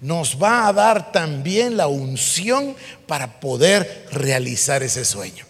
nos 0.00 0.42
va 0.42 0.66
a 0.66 0.72
dar 0.72 1.12
también 1.12 1.76
la 1.76 1.86
unción 1.86 2.74
para 3.06 3.40
poder 3.40 4.06
realizar 4.12 4.82
ese 4.82 5.04
sueño. 5.04 5.44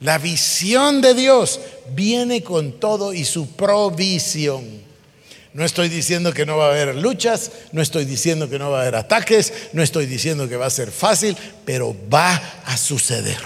La 0.00 0.18
visión 0.18 1.00
de 1.00 1.14
Dios 1.14 1.60
viene 1.90 2.42
con 2.42 2.80
todo 2.80 3.12
y 3.12 3.24
su 3.24 3.50
provisión. 3.52 4.80
No 5.52 5.64
estoy 5.64 5.88
diciendo 5.88 6.32
que 6.32 6.46
no 6.46 6.56
va 6.56 6.66
a 6.66 6.70
haber 6.70 6.94
luchas, 6.94 7.50
no 7.72 7.82
estoy 7.82 8.04
diciendo 8.04 8.48
que 8.48 8.58
no 8.58 8.70
va 8.70 8.78
a 8.78 8.82
haber 8.82 8.94
ataques, 8.94 9.52
no 9.72 9.82
estoy 9.82 10.06
diciendo 10.06 10.48
que 10.48 10.56
va 10.56 10.66
a 10.66 10.70
ser 10.70 10.90
fácil, 10.90 11.36
pero 11.64 11.94
va 12.12 12.40
a 12.64 12.76
suceder 12.76 13.40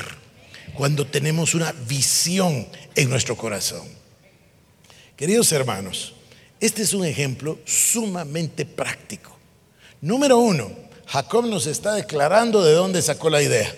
cuando 0.75 1.07
tenemos 1.07 1.55
una 1.55 1.73
visión 1.89 2.67
en 2.95 3.09
nuestro 3.09 3.37
corazón. 3.37 3.87
Queridos 5.17 5.51
hermanos, 5.53 6.15
este 6.61 6.83
es 6.83 6.93
un 6.93 7.05
ejemplo 7.05 7.59
sumamente 7.65 8.67
práctico. 8.67 9.34
Número 10.01 10.39
uno, 10.39 10.71
Jacob 11.07 11.47
nos 11.47 11.67
está 11.67 11.95
declarando 11.95 12.63
de 12.65 12.73
dónde 12.73 13.03
sacó 13.03 13.31
la 13.31 13.43
idea. 13.43 13.75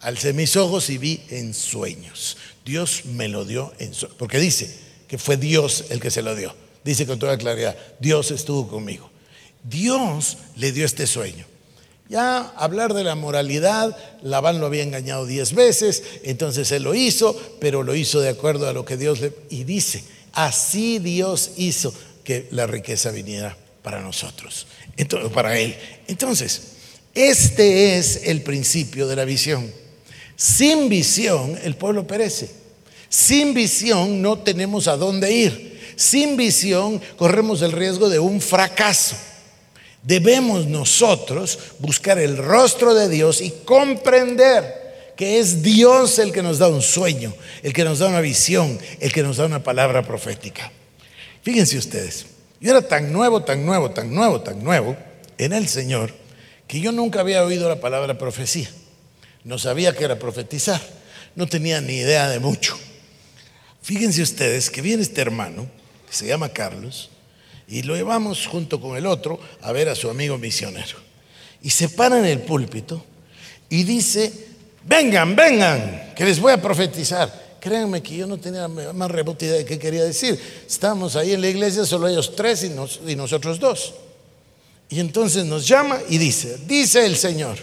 Alcé 0.00 0.32
mis 0.32 0.56
ojos 0.56 0.88
y 0.90 0.98
vi 0.98 1.20
en 1.28 1.52
sueños. 1.54 2.36
Dios 2.64 3.04
me 3.04 3.28
lo 3.28 3.44
dio 3.44 3.72
en 3.78 3.92
sueños. 3.92 4.16
Porque 4.18 4.38
dice 4.38 4.74
que 5.08 5.18
fue 5.18 5.36
Dios 5.36 5.84
el 5.90 6.00
que 6.00 6.10
se 6.10 6.22
lo 6.22 6.34
dio. 6.34 6.54
Dice 6.84 7.06
con 7.06 7.18
toda 7.18 7.36
claridad, 7.36 7.76
Dios 7.98 8.30
estuvo 8.30 8.68
conmigo. 8.68 9.10
Dios 9.62 10.38
le 10.56 10.72
dio 10.72 10.86
este 10.86 11.06
sueño. 11.06 11.44
Ya 12.08 12.48
hablar 12.56 12.94
de 12.94 13.04
la 13.04 13.14
moralidad, 13.14 13.96
Labán 14.22 14.58
lo 14.58 14.66
había 14.66 14.82
engañado 14.82 15.26
diez 15.26 15.52
veces, 15.52 16.02
entonces 16.24 16.72
él 16.72 16.82
lo 16.82 16.94
hizo, 16.94 17.38
pero 17.60 17.84
lo 17.84 17.94
hizo 17.94 18.20
de 18.20 18.30
acuerdo 18.30 18.68
a 18.68 18.72
lo 18.72 18.84
que 18.84 18.96
Dios 18.96 19.20
le... 19.20 19.32
Y 19.48 19.62
dice, 19.62 20.02
así 20.32 20.98
Dios 20.98 21.52
hizo 21.56 21.94
que 22.24 22.48
la 22.50 22.66
riqueza 22.66 23.10
viniera 23.12 23.56
para 23.82 24.00
nosotros 24.00 24.66
para 25.32 25.58
él. 25.58 25.74
Entonces, 26.06 26.62
este 27.14 27.98
es 27.98 28.22
el 28.24 28.42
principio 28.42 29.06
de 29.06 29.16
la 29.16 29.24
visión. 29.24 29.70
Sin 30.36 30.88
visión 30.88 31.58
el 31.62 31.76
pueblo 31.76 32.06
perece. 32.06 32.50
Sin 33.08 33.54
visión 33.54 34.22
no 34.22 34.38
tenemos 34.38 34.88
a 34.88 34.96
dónde 34.96 35.32
ir. 35.32 35.80
Sin 35.96 36.36
visión 36.36 37.00
corremos 37.16 37.62
el 37.62 37.72
riesgo 37.72 38.08
de 38.08 38.18
un 38.18 38.40
fracaso. 38.40 39.16
Debemos 40.02 40.66
nosotros 40.66 41.58
buscar 41.78 42.18
el 42.18 42.36
rostro 42.36 42.94
de 42.94 43.08
Dios 43.08 43.42
y 43.42 43.50
comprender 43.64 45.14
que 45.16 45.38
es 45.38 45.62
Dios 45.62 46.18
el 46.18 46.32
que 46.32 46.42
nos 46.42 46.58
da 46.58 46.68
un 46.68 46.80
sueño, 46.80 47.34
el 47.62 47.74
que 47.74 47.84
nos 47.84 47.98
da 47.98 48.06
una 48.06 48.22
visión, 48.22 48.78
el 49.00 49.12
que 49.12 49.22
nos 49.22 49.36
da 49.36 49.44
una 49.44 49.62
palabra 49.62 50.02
profética. 50.02 50.72
Fíjense 51.42 51.76
ustedes, 51.76 52.24
yo 52.60 52.70
era 52.70 52.82
tan 52.82 53.12
nuevo, 53.12 53.42
tan 53.42 53.64
nuevo, 53.64 53.90
tan 53.90 54.14
nuevo, 54.14 54.40
tan 54.42 54.62
nuevo 54.62 54.96
en 55.38 55.52
el 55.52 55.66
Señor 55.66 56.12
que 56.68 56.80
yo 56.80 56.92
nunca 56.92 57.20
había 57.20 57.42
oído 57.42 57.68
la 57.68 57.80
palabra 57.80 58.18
profecía. 58.18 58.68
No 59.44 59.58
sabía 59.58 59.96
que 59.96 60.04
era 60.04 60.18
profetizar. 60.18 60.80
No 61.34 61.46
tenía 61.46 61.80
ni 61.80 61.94
idea 61.94 62.28
de 62.28 62.38
mucho. 62.38 62.78
Fíjense 63.82 64.22
ustedes 64.22 64.70
que 64.70 64.82
viene 64.82 65.02
este 65.02 65.20
hermano, 65.20 65.66
que 66.08 66.14
se 66.14 66.26
llama 66.26 66.50
Carlos, 66.50 67.10
y 67.66 67.82
lo 67.82 67.96
llevamos 67.96 68.46
junto 68.46 68.80
con 68.80 68.96
el 68.96 69.06
otro 69.06 69.40
a 69.62 69.72
ver 69.72 69.88
a 69.88 69.94
su 69.94 70.10
amigo 70.10 70.38
misionero. 70.38 70.98
Y 71.62 71.70
se 71.70 71.88
para 71.88 72.18
en 72.18 72.26
el 72.26 72.40
púlpito 72.40 73.04
y 73.68 73.84
dice, 73.84 74.32
vengan, 74.84 75.34
vengan, 75.34 76.12
que 76.14 76.24
les 76.24 76.38
voy 76.40 76.52
a 76.52 76.60
profetizar. 76.60 77.49
Créanme 77.60 78.02
que 78.02 78.16
yo 78.16 78.26
no 78.26 78.38
tenía 78.38 78.66
más 78.68 79.10
rebota 79.10 79.44
idea 79.44 79.58
de 79.58 79.64
qué 79.64 79.78
quería 79.78 80.04
decir. 80.04 80.40
Estábamos 80.66 81.16
ahí 81.16 81.32
en 81.32 81.40
la 81.40 81.48
iglesia, 81.48 81.84
solo 81.84 82.08
ellos 82.08 82.34
tres 82.34 82.64
y, 82.64 82.72
y 83.10 83.16
nosotros 83.16 83.60
dos. 83.60 83.94
Y 84.88 84.98
entonces 84.98 85.44
nos 85.44 85.66
llama 85.68 85.98
y 86.08 86.18
dice, 86.18 86.58
dice 86.66 87.06
el 87.06 87.16
Señor, 87.16 87.58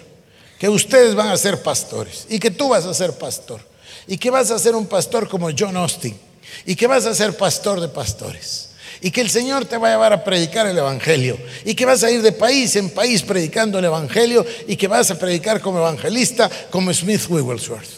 que 0.58 0.70
ustedes 0.70 1.14
van 1.14 1.28
a 1.28 1.38
ser 1.38 1.62
pastores 1.62 2.26
y 2.30 2.40
que 2.40 2.52
tú 2.52 2.70
vas 2.70 2.86
a 2.86 2.94
ser 2.94 3.14
pastor 3.14 3.62
y 4.08 4.18
que 4.18 4.30
vas 4.30 4.50
a 4.52 4.58
ser 4.58 4.76
un 4.76 4.88
pastor 4.88 5.28
como 5.28 5.50
John 5.58 5.76
Austin 5.76 6.18
y 6.66 6.76
que 6.76 6.88
vas 6.88 7.06
a 7.06 7.14
ser 7.14 7.36
pastor 7.36 7.82
de 7.82 7.90
pastores 7.90 8.70
y 9.02 9.12
que 9.12 9.22
el 9.22 9.30
Señor 9.30 9.66
te 9.66 9.78
va 9.78 9.90
a 9.90 9.92
llevar 9.92 10.14
a 10.14 10.24
predicar 10.24 10.68
el 10.68 10.78
Evangelio 10.78 11.38
y 11.66 11.76
que 11.76 11.86
vas 11.86 12.04
a 12.04 12.12
ir 12.12 12.22
de 12.22 12.32
país 12.32 12.76
en 12.76 12.90
país 12.90 13.22
predicando 13.22 13.78
el 13.80 13.86
Evangelio 13.86 14.46
y 14.68 14.76
que 14.76 14.88
vas 14.88 15.12
a 15.12 15.20
predicar 15.20 15.62
como 15.62 15.80
evangelista 15.80 16.50
como 16.72 16.94
Smith 16.94 17.24
Wigglesworth. 17.30 17.97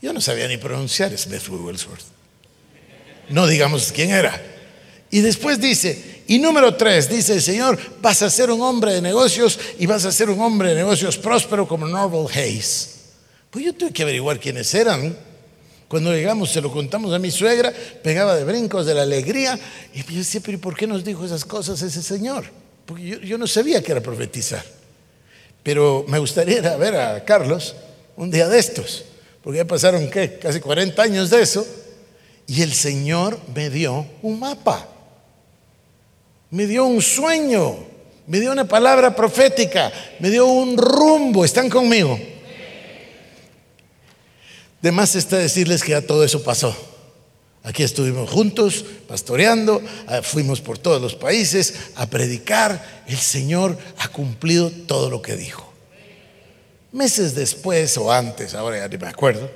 Yo 0.00 0.12
no 0.12 0.20
sabía 0.20 0.46
ni 0.46 0.56
pronunciar 0.56 1.16
Smith 1.18 1.48
Wigglesworth. 1.48 2.04
No 3.30 3.46
digamos 3.46 3.92
quién 3.92 4.10
era. 4.10 4.40
Y 5.10 5.20
después 5.20 5.60
dice, 5.60 6.22
y 6.28 6.38
número 6.38 6.76
tres, 6.76 7.08
dice 7.08 7.34
el 7.34 7.42
Señor, 7.42 7.78
vas 8.00 8.22
a 8.22 8.30
ser 8.30 8.50
un 8.50 8.60
hombre 8.62 8.94
de 8.94 9.00
negocios 9.00 9.58
y 9.78 9.86
vas 9.86 10.04
a 10.04 10.12
ser 10.12 10.30
un 10.30 10.40
hombre 10.40 10.70
de 10.70 10.74
negocios 10.76 11.16
próspero 11.16 11.66
como 11.66 11.86
Norval 11.86 12.26
Hayes. 12.32 12.96
Pues 13.50 13.64
yo 13.64 13.72
tuve 13.72 13.92
que 13.92 14.02
averiguar 14.02 14.38
quiénes 14.38 14.72
eran. 14.74 15.16
Cuando 15.88 16.12
llegamos, 16.12 16.50
se 16.50 16.60
lo 16.60 16.70
contamos 16.70 17.14
a 17.14 17.18
mi 17.18 17.30
suegra, 17.30 17.72
pegaba 18.02 18.36
de 18.36 18.44
brincos 18.44 18.84
de 18.84 18.94
la 18.94 19.02
alegría. 19.02 19.58
Y 19.94 20.02
yo 20.02 20.18
decía, 20.18 20.42
pero 20.44 20.58
¿por 20.58 20.76
qué 20.76 20.86
nos 20.86 21.02
dijo 21.02 21.24
esas 21.24 21.44
cosas 21.44 21.80
ese 21.80 22.02
Señor? 22.02 22.44
Porque 22.84 23.06
yo, 23.06 23.18
yo 23.20 23.38
no 23.38 23.46
sabía 23.46 23.82
que 23.82 23.92
era 23.92 24.02
profetizar. 24.02 24.64
Pero 25.62 26.04
me 26.06 26.18
gustaría 26.18 26.76
ver 26.76 26.94
a 26.94 27.24
Carlos 27.24 27.74
un 28.16 28.30
día 28.30 28.48
de 28.48 28.58
estos 28.58 29.04
porque 29.48 29.60
ya 29.60 29.66
pasaron, 29.66 30.10
¿qué? 30.10 30.38
Casi 30.38 30.60
40 30.60 31.02
años 31.02 31.30
de 31.30 31.40
eso, 31.40 31.66
y 32.46 32.60
el 32.60 32.74
Señor 32.74 33.40
me 33.54 33.70
dio 33.70 34.06
un 34.20 34.38
mapa, 34.38 34.86
me 36.50 36.66
dio 36.66 36.84
un 36.84 37.00
sueño, 37.00 37.78
me 38.26 38.40
dio 38.40 38.52
una 38.52 38.68
palabra 38.68 39.16
profética, 39.16 39.90
me 40.20 40.28
dio 40.28 40.44
un 40.44 40.76
rumbo, 40.76 41.46
¿están 41.46 41.70
conmigo? 41.70 42.20
De 44.82 44.92
más 44.92 45.14
está 45.14 45.38
decirles 45.38 45.82
que 45.82 45.92
ya 45.92 46.02
todo 46.02 46.24
eso 46.24 46.44
pasó. 46.44 46.76
Aquí 47.62 47.82
estuvimos 47.82 48.28
juntos, 48.28 48.84
pastoreando, 49.08 49.80
ah, 50.08 50.20
fuimos 50.20 50.60
por 50.60 50.76
todos 50.76 51.00
los 51.00 51.14
países 51.14 51.72
a 51.94 52.04
predicar. 52.04 53.02
El 53.08 53.16
Señor 53.16 53.78
ha 53.96 54.08
cumplido 54.08 54.70
todo 54.70 55.08
lo 55.08 55.22
que 55.22 55.36
dijo. 55.36 55.67
Meses 56.92 57.34
después 57.34 57.96
o 57.98 58.10
antes, 58.10 58.54
ahora 58.54 58.78
ya 58.78 58.88
ni 58.88 58.96
me 58.96 59.08
acuerdo, 59.08 59.50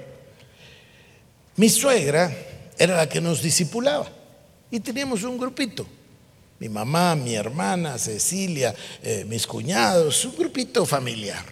mi 1.56 1.68
suegra 1.68 2.34
era 2.78 2.96
la 2.96 3.08
que 3.08 3.20
nos 3.20 3.42
discipulaba 3.42 4.06
y 4.70 4.80
teníamos 4.80 5.22
un 5.22 5.38
grupito. 5.38 5.86
Mi 6.58 6.68
mamá, 6.68 7.14
mi 7.14 7.34
hermana, 7.34 7.98
Cecilia, 7.98 8.74
eh, 9.02 9.24
mis 9.26 9.46
cuñados, 9.46 10.24
un 10.24 10.36
grupito 10.36 10.86
familiar. 10.86 11.44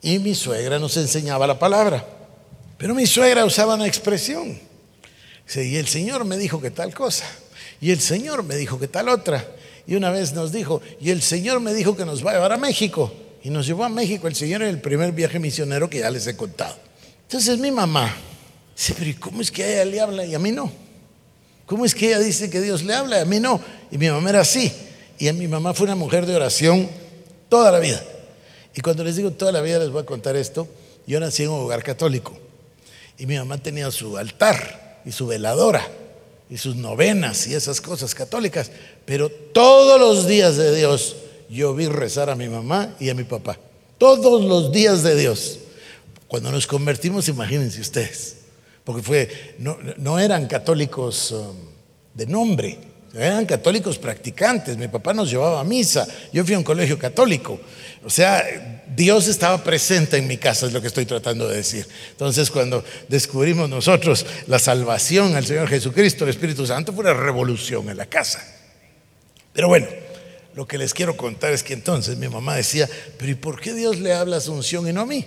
Y 0.00 0.18
mi 0.18 0.34
suegra 0.34 0.78
nos 0.78 0.96
enseñaba 0.96 1.46
la 1.46 1.58
palabra. 1.58 2.06
Pero 2.78 2.94
mi 2.94 3.06
suegra 3.06 3.44
usaba 3.44 3.74
una 3.74 3.86
expresión. 3.86 4.58
Y 5.54 5.76
el 5.76 5.88
Señor 5.88 6.24
me 6.24 6.36
dijo 6.36 6.60
que 6.60 6.70
tal 6.70 6.94
cosa. 6.94 7.26
Y 7.80 7.90
el 7.90 8.00
Señor 8.00 8.44
me 8.44 8.54
dijo 8.54 8.78
que 8.78 8.86
tal 8.86 9.08
otra. 9.08 9.44
Y 9.86 9.96
una 9.96 10.10
vez 10.10 10.32
nos 10.32 10.52
dijo, 10.52 10.80
y 11.00 11.10
el 11.10 11.20
Señor 11.20 11.60
me 11.60 11.74
dijo 11.74 11.96
que 11.96 12.04
nos 12.04 12.24
va 12.24 12.30
a 12.30 12.34
llevar 12.34 12.52
a 12.52 12.56
México 12.56 13.12
y 13.44 13.50
nos 13.50 13.66
llevó 13.66 13.84
a 13.84 13.90
México. 13.90 14.26
El 14.26 14.34
Señor 14.34 14.62
en 14.62 14.68
el 14.68 14.80
primer 14.80 15.12
viaje 15.12 15.38
misionero 15.38 15.88
que 15.88 15.98
ya 16.00 16.10
les 16.10 16.26
he 16.26 16.34
contado. 16.34 16.74
Entonces 17.28 17.58
mi 17.58 17.70
mamá 17.70 18.12
dice, 18.74 18.94
pero 18.98 19.12
¿cómo 19.20 19.42
es 19.42 19.50
que 19.50 19.62
a 19.62 19.70
ella 19.70 19.84
le 19.84 20.00
habla 20.00 20.24
y 20.24 20.34
a 20.34 20.38
mí 20.38 20.50
no? 20.50 20.72
¿Cómo 21.66 21.84
es 21.84 21.94
que 21.94 22.08
ella 22.08 22.18
dice 22.20 22.48
que 22.48 22.60
Dios 22.62 22.82
le 22.82 22.94
habla 22.94 23.18
y 23.18 23.20
a 23.20 23.24
mí 23.26 23.38
no? 23.38 23.60
Y 23.90 23.98
mi 23.98 24.08
mamá 24.08 24.30
era 24.30 24.40
así. 24.40 24.72
Y 25.18 25.30
mi 25.32 25.46
mamá 25.46 25.74
fue 25.74 25.84
una 25.84 25.94
mujer 25.94 26.24
de 26.24 26.34
oración 26.34 26.88
toda 27.50 27.70
la 27.70 27.80
vida. 27.80 28.02
Y 28.74 28.80
cuando 28.80 29.04
les 29.04 29.16
digo 29.16 29.30
toda 29.30 29.52
la 29.52 29.60
vida 29.60 29.78
les 29.78 29.90
voy 29.90 30.02
a 30.02 30.06
contar 30.06 30.36
esto. 30.36 30.66
Yo 31.06 31.20
nací 31.20 31.42
en 31.42 31.50
un 31.50 31.60
hogar 31.60 31.82
católico. 31.82 32.32
Y 33.18 33.26
mi 33.26 33.36
mamá 33.36 33.58
tenía 33.58 33.90
su 33.90 34.16
altar 34.16 35.02
y 35.04 35.12
su 35.12 35.26
veladora 35.26 35.86
y 36.48 36.56
sus 36.56 36.76
novenas 36.76 37.46
y 37.46 37.54
esas 37.54 37.82
cosas 37.82 38.14
católicas. 38.14 38.70
Pero 39.04 39.28
todos 39.28 40.00
los 40.00 40.26
días 40.26 40.56
de 40.56 40.74
Dios 40.74 41.16
yo 41.54 41.74
vi 41.74 41.86
rezar 41.86 42.28
a 42.30 42.34
mi 42.34 42.48
mamá 42.48 42.96
y 42.98 43.08
a 43.08 43.14
mi 43.14 43.24
papá. 43.24 43.56
Todos 43.96 44.44
los 44.44 44.72
días 44.72 45.02
de 45.02 45.14
Dios. 45.14 45.60
Cuando 46.26 46.50
nos 46.50 46.66
convertimos, 46.66 47.28
imagínense 47.28 47.80
ustedes, 47.80 48.38
porque 48.82 49.54
no, 49.58 49.78
no 49.98 50.18
eran 50.18 50.48
católicos 50.48 51.30
um, 51.30 51.54
de 52.12 52.26
nombre, 52.26 52.78
eran 53.14 53.46
católicos 53.46 53.98
practicantes. 53.98 54.76
Mi 54.76 54.88
papá 54.88 55.14
nos 55.14 55.30
llevaba 55.30 55.60
a 55.60 55.64
misa, 55.64 56.08
yo 56.32 56.44
fui 56.44 56.54
a 56.54 56.58
un 56.58 56.64
colegio 56.64 56.98
católico. 56.98 57.60
O 58.04 58.10
sea, 58.10 58.82
Dios 58.96 59.28
estaba 59.28 59.62
presente 59.62 60.16
en 60.16 60.26
mi 60.26 60.36
casa, 60.36 60.66
es 60.66 60.72
lo 60.72 60.80
que 60.80 60.88
estoy 60.88 61.06
tratando 61.06 61.46
de 61.48 61.58
decir. 61.58 61.86
Entonces, 62.10 62.50
cuando 62.50 62.82
descubrimos 63.08 63.70
nosotros 63.70 64.26
la 64.48 64.58
salvación 64.58 65.36
al 65.36 65.46
Señor 65.46 65.68
Jesucristo, 65.68 66.24
el 66.24 66.30
Espíritu 66.30 66.66
Santo, 66.66 66.92
fue 66.92 67.04
una 67.04 67.14
revolución 67.14 67.88
en 67.88 67.96
la 67.96 68.06
casa. 68.06 68.44
Pero 69.52 69.68
bueno, 69.68 69.86
lo 70.54 70.66
que 70.66 70.78
les 70.78 70.94
quiero 70.94 71.16
contar 71.16 71.52
es 71.52 71.62
que 71.62 71.74
entonces 71.74 72.16
mi 72.16 72.28
mamá 72.28 72.54
decía, 72.56 72.88
pero 73.18 73.32
¿y 73.32 73.34
por 73.34 73.60
qué 73.60 73.74
Dios 73.74 73.98
le 73.98 74.12
habla 74.12 74.36
a 74.36 74.38
Asunción 74.38 74.88
y 74.88 74.92
no 74.92 75.00
a 75.00 75.06
mí? 75.06 75.26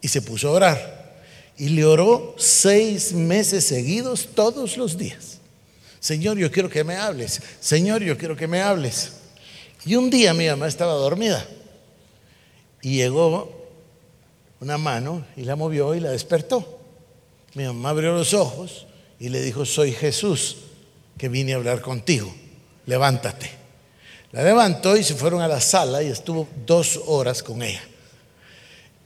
Y 0.00 0.08
se 0.08 0.22
puso 0.22 0.48
a 0.48 0.52
orar. 0.52 1.24
Y 1.56 1.70
le 1.70 1.84
oró 1.84 2.34
seis 2.38 3.12
meses 3.12 3.64
seguidos 3.64 4.28
todos 4.34 4.76
los 4.76 4.96
días. 4.96 5.38
Señor, 5.98 6.36
yo 6.36 6.50
quiero 6.52 6.68
que 6.68 6.84
me 6.84 6.96
hables. 6.96 7.40
Señor, 7.60 8.02
yo 8.02 8.16
quiero 8.16 8.36
que 8.36 8.46
me 8.46 8.60
hables. 8.60 9.12
Y 9.84 9.96
un 9.96 10.10
día 10.10 10.34
mi 10.34 10.46
mamá 10.46 10.68
estaba 10.68 10.92
dormida. 10.92 11.44
Y 12.80 12.96
llegó 12.96 13.68
una 14.60 14.78
mano 14.78 15.26
y 15.36 15.42
la 15.42 15.56
movió 15.56 15.94
y 15.94 16.00
la 16.00 16.10
despertó. 16.10 16.80
Mi 17.54 17.64
mamá 17.64 17.90
abrió 17.90 18.14
los 18.14 18.34
ojos 18.34 18.86
y 19.18 19.30
le 19.30 19.42
dijo, 19.42 19.64
soy 19.64 19.92
Jesús 19.92 20.58
que 21.18 21.28
vine 21.28 21.54
a 21.54 21.56
hablar 21.56 21.80
contigo. 21.80 22.32
Levántate. 22.86 23.63
La 24.34 24.42
levantó 24.42 24.96
y 24.96 25.04
se 25.04 25.14
fueron 25.14 25.42
a 25.42 25.46
la 25.46 25.60
sala 25.60 26.02
y 26.02 26.08
estuvo 26.08 26.48
dos 26.66 27.00
horas 27.06 27.40
con 27.40 27.62
ella. 27.62 27.82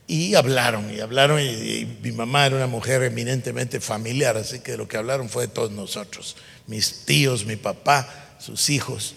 Y 0.07 0.33
hablaron, 0.33 0.91
y 0.91 1.01
hablaron, 1.01 1.39
y, 1.39 1.87
mi 2.01 2.11
mamá 2.11 2.47
era 2.47 2.55
una 2.55 2.65
mujer 2.65 3.03
eminentemente 3.03 3.79
familiar, 3.79 4.37
así 4.37 4.61
que 4.61 4.75
lo 4.75 4.87
que 4.87 4.97
hablaron 4.97 5.29
fue 5.29 5.45
de 5.45 5.53
todos 5.53 5.69
nosotros, 5.69 6.35
mis 6.65 7.05
tíos, 7.05 7.45
mi 7.45 7.57
papá, 7.57 8.09
sus 8.39 8.71
hijos. 8.71 9.13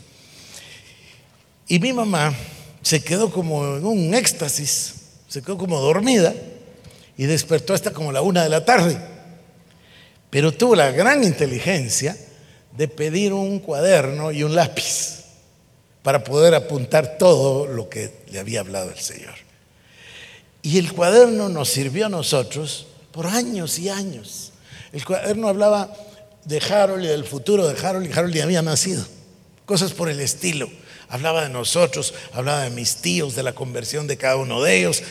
Y 1.67 1.79
mi 1.79 1.95
mamá 1.95 2.35
se 2.83 3.03
quedó 3.03 3.31
como 3.31 3.79
en 3.79 3.87
un 3.87 4.13
éxtasis, 4.13 4.97
se 5.29 5.41
quedó 5.41 5.57
como 5.57 5.81
dormida 5.81 6.35
y 7.17 7.25
despertó 7.25 7.73
hasta 7.73 7.95
como 7.95 8.13
la 8.13 8.21
una 8.21 8.43
de 8.43 8.51
la 8.51 8.67
tarde. 8.67 8.99
Pero 10.29 10.53
tuvo 10.53 10.77
la 10.77 10.91
gran 10.91 11.25
inteligencia 11.25 12.15
de 12.77 12.87
pedir 12.87 13.33
un 13.33 13.61
cuaderno 13.61 14.31
y 14.31 14.43
un 14.43 14.55
lápiz 14.55 15.22
para 16.03 16.25
poder 16.25 16.55
apuntar 16.55 17.17
todo 17.19 17.67
lo 17.67 17.89
que 17.89 18.13
le 18.31 18.39
había 18.39 18.61
hablado 18.61 18.91
el 18.91 18.99
Señor. 18.99 19.35
Y 20.63 20.79
el 20.79 20.93
cuaderno 20.93 21.49
nos 21.49 21.69
sirvió 21.69 22.07
a 22.07 22.09
nosotros 22.09 22.87
por 23.13 23.27
años 23.27 23.79
y 23.79 23.89
años. 23.89 24.53
El 24.93 25.05
cuaderno 25.05 25.49
hablaba 25.49 25.93
de 26.45 26.59
Harold 26.59 27.05
y 27.05 27.09
del 27.09 27.25
futuro 27.25 27.67
de 27.67 27.87
Harold 27.87 28.09
y 28.09 28.13
Harold 28.13 28.35
ya 28.35 28.45
había 28.45 28.63
nacido. 28.63 29.05
Cosas 29.67 29.93
por 29.93 30.09
el 30.09 30.21
estilo. 30.21 30.69
Hablaba 31.09 31.43
de 31.43 31.51
nosotros, 31.51 32.15
hablaba 32.33 32.63
de 32.63 32.71
mis 32.71 32.97
tíos, 32.97 33.35
de 33.35 33.43
la 33.43 33.55
conversión 33.55 34.07
de 34.07 34.17
cada 34.17 34.37
uno 34.37 34.63
de 34.63 34.79
ellos. 34.79 35.03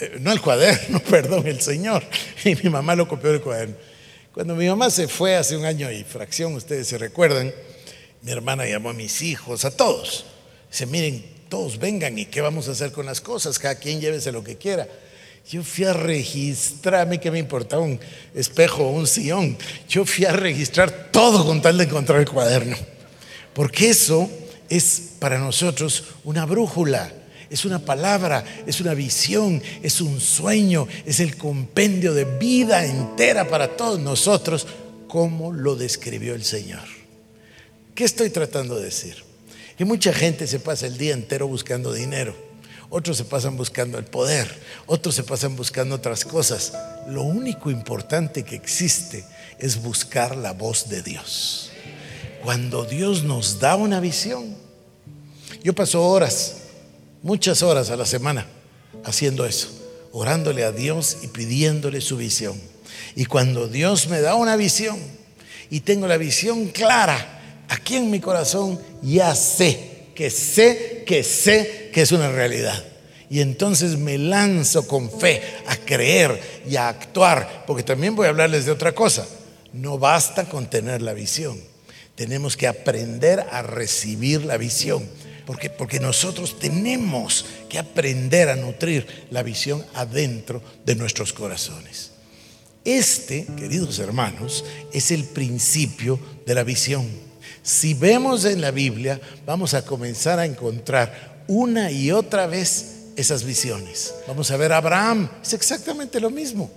Eh, 0.00 0.16
no 0.20 0.32
el 0.32 0.40
cuaderno, 0.40 1.00
perdón, 1.10 1.46
el 1.46 1.60
Señor. 1.60 2.02
Y 2.44 2.56
mi 2.56 2.70
mamá 2.70 2.94
lo 2.94 3.06
copió 3.06 3.30
del 3.30 3.40
cuaderno. 3.40 3.76
Cuando 4.32 4.54
mi 4.54 4.68
mamá 4.68 4.90
se 4.90 5.08
fue 5.08 5.36
hace 5.36 5.56
un 5.56 5.64
año 5.64 5.90
y 5.90 6.04
fracción, 6.04 6.54
ustedes 6.54 6.86
se 6.86 6.98
recuerdan, 6.98 7.52
mi 8.22 8.30
hermana 8.30 8.64
llamó 8.64 8.90
a 8.90 8.94
mis 8.94 9.22
hijos, 9.22 9.64
a 9.64 9.76
todos. 9.76 10.24
Dice, 10.70 10.86
miren, 10.86 11.24
todos 11.48 11.78
vengan 11.78 12.16
y 12.18 12.26
qué 12.26 12.40
vamos 12.40 12.68
a 12.68 12.72
hacer 12.72 12.92
con 12.92 13.06
las 13.06 13.20
cosas, 13.20 13.58
cada 13.58 13.74
quien 13.74 14.00
llévese 14.00 14.32
lo 14.32 14.44
que 14.44 14.56
quiera. 14.56 14.88
Yo 15.50 15.64
fui 15.64 15.84
a 15.84 15.92
registrar, 15.92 17.00
a 17.00 17.04
mí 17.04 17.18
que 17.18 17.30
me 17.30 17.38
importaba 17.40 17.82
un 17.82 17.98
espejo 18.34 18.84
o 18.84 18.90
un 18.92 19.06
sillón, 19.06 19.58
yo 19.88 20.04
fui 20.04 20.24
a 20.24 20.32
registrar 20.32 21.10
todo 21.10 21.44
con 21.44 21.60
tal 21.60 21.76
de 21.76 21.84
encontrar 21.84 22.20
el 22.20 22.28
cuaderno. 22.28 22.76
Porque 23.52 23.90
eso 23.90 24.30
es 24.68 25.14
para 25.18 25.38
nosotros 25.38 26.04
una 26.22 26.46
brújula, 26.46 27.12
es 27.50 27.64
una 27.64 27.80
palabra, 27.80 28.44
es 28.64 28.80
una 28.80 28.94
visión, 28.94 29.60
es 29.82 30.00
un 30.00 30.20
sueño, 30.20 30.86
es 31.04 31.18
el 31.18 31.36
compendio 31.36 32.14
de 32.14 32.24
vida 32.24 32.84
entera 32.84 33.48
para 33.48 33.76
todos 33.76 33.98
nosotros, 33.98 34.68
como 35.08 35.52
lo 35.52 35.74
describió 35.74 36.34
el 36.34 36.44
Señor. 36.44 36.84
¿Qué 37.96 38.04
estoy 38.04 38.30
tratando 38.30 38.76
de 38.76 38.84
decir? 38.84 39.29
Que 39.80 39.86
mucha 39.86 40.12
gente 40.12 40.46
se 40.46 40.60
pasa 40.60 40.86
el 40.86 40.98
día 40.98 41.14
entero 41.14 41.48
buscando 41.48 41.94
dinero, 41.94 42.36
otros 42.90 43.16
se 43.16 43.24
pasan 43.24 43.56
buscando 43.56 43.96
el 43.96 44.04
poder, 44.04 44.54
otros 44.84 45.14
se 45.14 45.22
pasan 45.22 45.56
buscando 45.56 45.94
otras 45.94 46.26
cosas. 46.26 46.74
Lo 47.08 47.22
único 47.22 47.70
importante 47.70 48.42
que 48.42 48.56
existe 48.56 49.24
es 49.58 49.82
buscar 49.82 50.36
la 50.36 50.52
voz 50.52 50.90
de 50.90 51.00
Dios. 51.02 51.70
Cuando 52.44 52.84
Dios 52.84 53.22
nos 53.22 53.58
da 53.58 53.76
una 53.76 54.00
visión, 54.00 54.54
yo 55.64 55.74
paso 55.74 56.06
horas, 56.06 56.56
muchas 57.22 57.62
horas 57.62 57.88
a 57.88 57.96
la 57.96 58.04
semana 58.04 58.46
haciendo 59.02 59.46
eso, 59.46 59.70
orándole 60.12 60.62
a 60.62 60.72
Dios 60.72 61.16
y 61.22 61.28
pidiéndole 61.28 62.02
su 62.02 62.18
visión. 62.18 62.60
Y 63.16 63.24
cuando 63.24 63.66
Dios 63.66 64.08
me 64.08 64.20
da 64.20 64.34
una 64.34 64.56
visión 64.56 64.98
y 65.70 65.80
tengo 65.80 66.06
la 66.06 66.18
visión 66.18 66.66
clara, 66.66 67.39
aquí 67.70 67.96
en 67.96 68.10
mi 68.10 68.20
corazón 68.20 68.78
ya 69.00 69.34
sé, 69.34 70.08
que 70.14 70.28
sé, 70.28 71.04
que 71.06 71.22
sé 71.24 71.90
que 71.92 72.02
es 72.02 72.12
una 72.12 72.30
realidad. 72.30 72.84
Y 73.30 73.40
entonces 73.40 73.96
me 73.96 74.18
lanzo 74.18 74.86
con 74.88 75.08
fe 75.08 75.40
a 75.66 75.76
creer 75.76 76.62
y 76.68 76.76
a 76.76 76.88
actuar, 76.88 77.64
porque 77.66 77.84
también 77.84 78.16
voy 78.16 78.26
a 78.26 78.30
hablarles 78.30 78.66
de 78.66 78.72
otra 78.72 78.92
cosa. 78.92 79.26
No 79.72 79.98
basta 79.98 80.48
con 80.48 80.68
tener 80.68 81.00
la 81.00 81.12
visión, 81.12 81.58
tenemos 82.16 82.56
que 82.56 82.66
aprender 82.66 83.46
a 83.52 83.62
recibir 83.62 84.44
la 84.44 84.56
visión, 84.56 85.08
porque, 85.46 85.70
porque 85.70 86.00
nosotros 86.00 86.58
tenemos 86.58 87.46
que 87.68 87.78
aprender 87.78 88.48
a 88.48 88.56
nutrir 88.56 89.06
la 89.30 89.44
visión 89.44 89.86
adentro 89.94 90.60
de 90.84 90.96
nuestros 90.96 91.32
corazones. 91.32 92.10
Este, 92.84 93.46
queridos 93.56 94.00
hermanos, 94.00 94.64
es 94.92 95.12
el 95.12 95.24
principio 95.24 96.18
de 96.46 96.54
la 96.54 96.64
visión. 96.64 97.29
Si 97.62 97.94
vemos 97.94 98.44
en 98.44 98.60
la 98.60 98.70
Biblia, 98.70 99.20
vamos 99.44 99.74
a 99.74 99.84
comenzar 99.84 100.38
a 100.38 100.46
encontrar 100.46 101.42
una 101.46 101.90
y 101.90 102.10
otra 102.10 102.46
vez 102.46 103.00
esas 103.16 103.44
visiones. 103.44 104.14
Vamos 104.26 104.50
a 104.50 104.56
ver 104.56 104.72
a 104.72 104.78
Abraham, 104.78 105.28
es 105.42 105.52
exactamente 105.52 106.20
lo 106.20 106.30
mismo. 106.30 106.70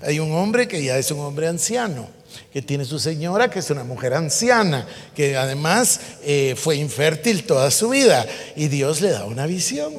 Hay 0.00 0.18
un 0.18 0.32
hombre 0.32 0.68
que 0.68 0.82
ya 0.82 0.98
es 0.98 1.10
un 1.10 1.20
hombre 1.20 1.48
anciano, 1.48 2.08
que 2.52 2.60
tiene 2.60 2.84
su 2.84 2.98
señora, 2.98 3.50
que 3.50 3.60
es 3.60 3.70
una 3.70 3.84
mujer 3.84 4.12
anciana, 4.12 4.86
que 5.14 5.36
además 5.36 6.00
eh, 6.22 6.54
fue 6.56 6.76
infértil 6.76 7.44
toda 7.44 7.70
su 7.70 7.88
vida, 7.88 8.26
y 8.56 8.68
Dios 8.68 9.00
le 9.00 9.10
da 9.10 9.24
una 9.24 9.46
visión. 9.46 9.94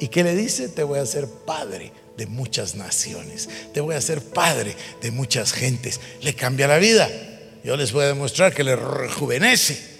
¿Y 0.00 0.08
qué 0.08 0.24
le 0.24 0.34
dice? 0.34 0.68
Te 0.68 0.82
voy 0.82 0.98
a 0.98 1.02
hacer 1.02 1.26
padre 1.26 1.92
de 2.16 2.26
muchas 2.26 2.74
naciones, 2.74 3.48
te 3.72 3.80
voy 3.80 3.96
a 3.96 3.98
hacer 3.98 4.22
padre 4.22 4.76
de 5.02 5.10
muchas 5.10 5.52
gentes. 5.52 6.00
Le 6.22 6.34
cambia 6.34 6.68
la 6.68 6.78
vida. 6.78 7.10
Yo 7.64 7.78
les 7.78 7.92
voy 7.92 8.04
a 8.04 8.08
demostrar 8.08 8.52
que 8.52 8.62
le 8.62 8.76
rejuvenece. 8.76 9.94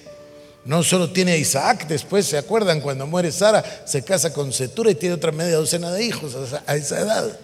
No 0.66 0.82
solo 0.82 1.10
tiene 1.10 1.32
a 1.32 1.36
Isaac, 1.38 1.86
después 1.88 2.26
se 2.26 2.36
acuerdan 2.36 2.82
cuando 2.82 3.06
muere 3.06 3.32
Sara, 3.32 3.84
se 3.86 4.04
casa 4.04 4.34
con 4.34 4.52
Setura 4.52 4.90
y 4.90 4.94
tiene 4.94 5.14
otra 5.14 5.32
media 5.32 5.56
docena 5.56 5.90
de 5.90 6.04
hijos 6.04 6.36
a 6.66 6.76
esa 6.76 7.00
edad. 7.00 7.38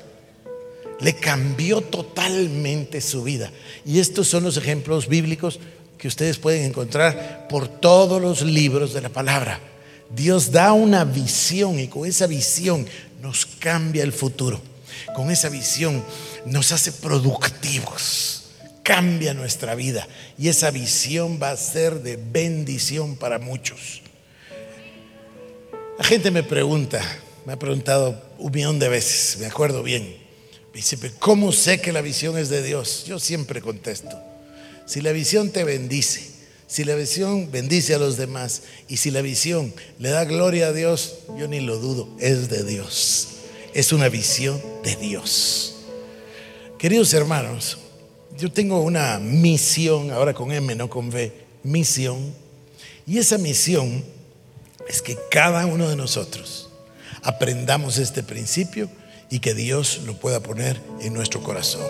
Le 1.00 1.16
cambió 1.16 1.80
totalmente 1.80 3.00
su 3.00 3.22
vida. 3.22 3.50
Y 3.86 3.98
estos 3.98 4.28
son 4.28 4.44
los 4.44 4.58
ejemplos 4.58 5.08
bíblicos 5.08 5.58
que 5.96 6.08
ustedes 6.08 6.38
pueden 6.38 6.64
encontrar 6.64 7.46
por 7.48 7.68
todos 7.68 8.20
los 8.20 8.42
libros 8.42 8.92
de 8.92 9.00
la 9.00 9.08
palabra. 9.08 9.58
Dios 10.10 10.52
da 10.52 10.74
una 10.74 11.04
visión 11.04 11.78
y 11.78 11.88
con 11.88 12.06
esa 12.06 12.26
visión 12.26 12.86
nos 13.22 13.46
cambia 13.46 14.02
el 14.02 14.12
futuro. 14.12 14.60
Con 15.14 15.30
esa 15.30 15.48
visión 15.48 16.04
nos 16.44 16.72
hace 16.72 16.92
productivos 16.92 18.39
cambia 18.90 19.34
nuestra 19.34 19.76
vida 19.76 20.08
y 20.36 20.48
esa 20.48 20.72
visión 20.72 21.38
va 21.40 21.52
a 21.52 21.56
ser 21.56 22.02
de 22.02 22.16
bendición 22.16 23.14
para 23.14 23.38
muchos. 23.38 24.02
La 25.96 26.02
gente 26.02 26.32
me 26.32 26.42
pregunta, 26.42 27.00
me 27.46 27.52
ha 27.52 27.56
preguntado 27.56 28.20
un 28.40 28.50
millón 28.50 28.80
de 28.80 28.88
veces, 28.88 29.38
me 29.38 29.46
acuerdo 29.46 29.84
bien, 29.84 30.16
dice, 30.74 30.98
¿cómo 31.20 31.52
sé 31.52 31.80
que 31.80 31.92
la 31.92 32.00
visión 32.00 32.36
es 32.36 32.48
de 32.48 32.64
Dios? 32.64 33.04
Yo 33.06 33.20
siempre 33.20 33.60
contesto, 33.60 34.20
si 34.86 35.00
la 35.00 35.12
visión 35.12 35.50
te 35.50 35.62
bendice, 35.62 36.28
si 36.66 36.82
la 36.82 36.96
visión 36.96 37.52
bendice 37.52 37.94
a 37.94 37.98
los 38.00 38.16
demás 38.16 38.62
y 38.88 38.96
si 38.96 39.12
la 39.12 39.22
visión 39.22 39.72
le 40.00 40.08
da 40.08 40.24
gloria 40.24 40.66
a 40.66 40.72
Dios, 40.72 41.18
yo 41.38 41.46
ni 41.46 41.60
lo 41.60 41.78
dudo, 41.78 42.08
es 42.18 42.50
de 42.50 42.64
Dios. 42.64 43.28
Es 43.72 43.92
una 43.92 44.08
visión 44.08 44.60
de 44.82 44.96
Dios. 44.96 45.76
Queridos 46.76 47.14
hermanos, 47.14 47.78
yo 48.40 48.50
tengo 48.50 48.80
una 48.80 49.18
misión, 49.18 50.10
ahora 50.10 50.32
con 50.32 50.50
M, 50.50 50.74
no 50.74 50.88
con 50.88 51.08
V, 51.08 51.30
misión. 51.62 52.32
Y 53.06 53.18
esa 53.18 53.36
misión 53.36 54.02
es 54.88 55.02
que 55.02 55.18
cada 55.30 55.66
uno 55.66 55.88
de 55.88 55.96
nosotros 55.96 56.70
aprendamos 57.22 57.98
este 57.98 58.22
principio 58.22 58.88
y 59.28 59.40
que 59.40 59.52
Dios 59.52 60.00
lo 60.06 60.14
pueda 60.14 60.40
poner 60.40 60.80
en 61.02 61.12
nuestro 61.12 61.42
corazón. 61.42 61.84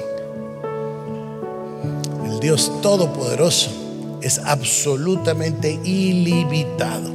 el 2.26 2.40
Dios 2.40 2.72
Todopoderoso 2.82 4.18
es 4.20 4.38
absolutamente 4.38 5.78
ilimitado. 5.84 7.12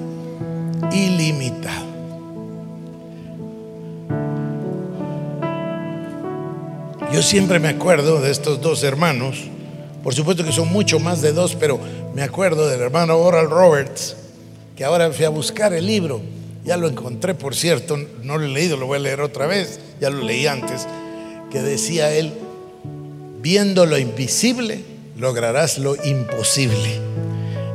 Ilimitado. 0.94 1.95
Yo 7.16 7.24
siempre 7.24 7.62
me 7.62 7.70
acuerdo 7.70 8.20
de 8.20 8.30
estos 8.30 8.60
dos 8.60 8.84
hermanos, 8.84 9.38
por 10.04 10.14
supuesto 10.14 10.44
que 10.44 10.52
son 10.52 10.68
mucho 10.68 11.00
más 11.00 11.22
de 11.22 11.32
dos, 11.32 11.56
pero 11.56 11.80
me 12.14 12.22
acuerdo 12.22 12.68
del 12.68 12.82
hermano 12.82 13.16
Oral 13.16 13.50
Roberts, 13.50 14.18
que 14.76 14.84
ahora 14.84 15.10
fui 15.14 15.24
a 15.24 15.30
buscar 15.30 15.72
el 15.74 15.88
libro, 15.88 16.20
ya 16.66 16.76
lo 16.76 16.90
encontré, 16.90 17.34
por 17.34 17.56
cierto, 17.56 17.96
no 18.22 18.38
lo 18.38 18.44
he 18.44 18.50
leído, 18.50 18.76
lo 18.76 18.88
voy 18.88 18.98
a 18.98 19.00
leer 19.00 19.22
otra 19.22 19.48
vez, 19.48 19.80
ya 20.02 20.10
lo 20.10 20.24
leí 20.24 20.46
antes, 20.46 20.90
que 21.50 21.62
decía 21.62 22.14
él, 22.14 22.34
viendo 23.40 23.86
lo 23.86 23.98
invisible, 23.98 24.84
lograrás 25.18 25.78
lo 25.78 25.96
imposible. 26.04 27.00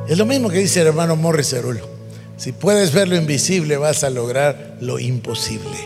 Es 0.07 0.19
lo 0.19 0.27
mismo 0.27 0.51
que 0.51 0.59
dice 0.59 0.83
el 0.83 0.89
hermano 0.89 1.17
Morris 1.17 1.49
Cerulo. 1.49 1.89
Si 2.37 2.53
puedes 2.53 2.93
ver 2.93 3.09
lo 3.09 3.17
invisible, 3.17 3.79
vas 3.79 4.05
a 4.05 4.11
lograr 4.11 4.77
lo 4.83 4.99
imposible. 4.99 5.79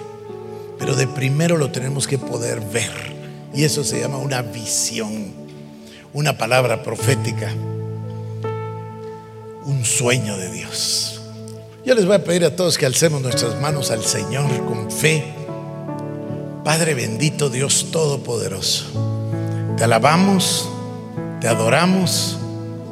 Pero 0.76 0.96
de 0.96 1.06
primero 1.06 1.56
lo 1.56 1.70
tenemos 1.70 2.08
que 2.08 2.18
poder 2.18 2.60
ver. 2.60 3.13
Y 3.54 3.64
eso 3.64 3.84
se 3.84 4.00
llama 4.00 4.18
una 4.18 4.42
visión, 4.42 5.32
una 6.12 6.36
palabra 6.36 6.82
profética, 6.82 7.52
un 9.64 9.84
sueño 9.84 10.36
de 10.36 10.50
Dios. 10.50 11.20
Yo 11.84 11.94
les 11.94 12.06
voy 12.06 12.16
a 12.16 12.24
pedir 12.24 12.44
a 12.44 12.56
todos 12.56 12.78
que 12.78 12.86
alcemos 12.86 13.22
nuestras 13.22 13.60
manos 13.60 13.90
al 13.90 14.02
Señor 14.04 14.64
con 14.64 14.90
fe. 14.90 15.24
Padre 16.64 16.94
bendito, 16.94 17.50
Dios 17.50 17.88
Todopoderoso, 17.92 18.86
te 19.76 19.84
alabamos, 19.84 20.68
te 21.40 21.48
adoramos 21.48 22.38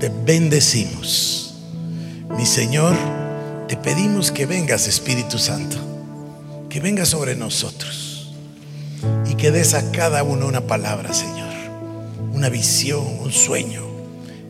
te 0.03 0.09
bendecimos. 0.09 1.55
Mi 2.37 2.45
Señor, 2.45 2.97
te 3.69 3.77
pedimos 3.77 4.33
que 4.33 4.47
vengas, 4.47 4.89
Espíritu 4.89 5.39
Santo, 5.39 5.77
que 6.69 6.81
vengas 6.81 7.11
sobre 7.11 7.37
nosotros 7.37 8.02
que 9.43 9.51
des 9.51 9.74
a 9.74 9.90
cada 9.90 10.22
uno 10.22 10.47
una 10.47 10.61
palabra, 10.68 11.12
Señor, 11.12 11.53
una 12.32 12.49
visión, 12.49 13.05
un 13.18 13.32
sueño. 13.32 13.82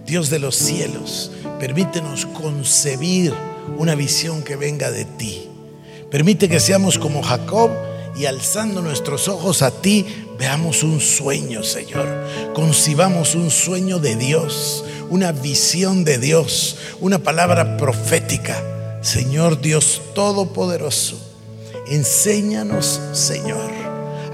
Dios 0.05 0.29
de 0.29 0.39
los 0.39 0.55
cielos, 0.55 1.31
permítenos 1.59 2.27
concebir 2.27 3.33
una 3.79 3.95
visión 3.95 4.43
que 4.43 4.55
venga 4.55 4.91
de 4.91 5.07
ti. 5.07 5.49
Permite 6.11 6.47
que 6.47 6.61
seamos 6.61 6.99
como 6.99 7.23
Jacob 7.23 7.71
y 8.15 8.27
alzando 8.27 8.83
nuestros 8.83 9.29
ojos 9.29 9.63
a 9.63 9.71
ti, 9.71 10.05
veamos 10.39 10.83
un 10.83 11.01
sueño, 11.01 11.63
Señor. 11.63 12.07
Concibamos 12.53 13.35
un 13.35 13.51
sueño 13.51 13.99
de 13.99 14.15
Dios, 14.17 14.85
una 15.09 15.33
visión 15.33 16.05
de 16.05 16.19
Dios, 16.19 16.77
una 17.01 17.19
palabra 17.19 17.79
profética. 17.79 18.63
Señor 19.01 19.59
Dios 19.63 20.03
Todopoderoso, 20.15 21.19
enséñanos, 21.89 23.01
Señor, 23.15 23.82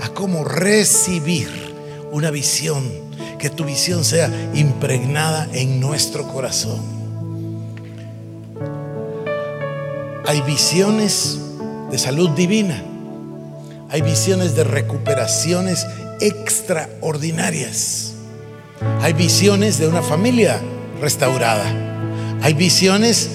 a 0.03 0.09
cómo 0.11 0.45
recibir 0.45 1.49
una 2.13 2.31
visión, 2.31 2.85
que 3.39 3.51
tu 3.51 3.65
visión 3.65 4.05
sea 4.05 4.31
impregnada 4.55 5.49
en 5.53 5.81
nuestro 5.81 6.27
corazón. 6.29 6.81
Hay 10.27 10.41
visiones 10.43 11.39
de 11.91 11.99
salud 11.99 12.31
divina, 12.31 12.83
hay 13.91 14.03
visiones 14.03 14.55
de 14.55 14.65
recuperaciones 14.65 15.87
extraordinarias. 16.21 18.13
Hay 19.01 19.13
visiones 19.13 19.79
de 19.79 19.89
una 19.89 20.03
familia 20.03 20.61
restaurada. 21.01 21.65
Hay 22.43 22.55
visiones 22.55 23.31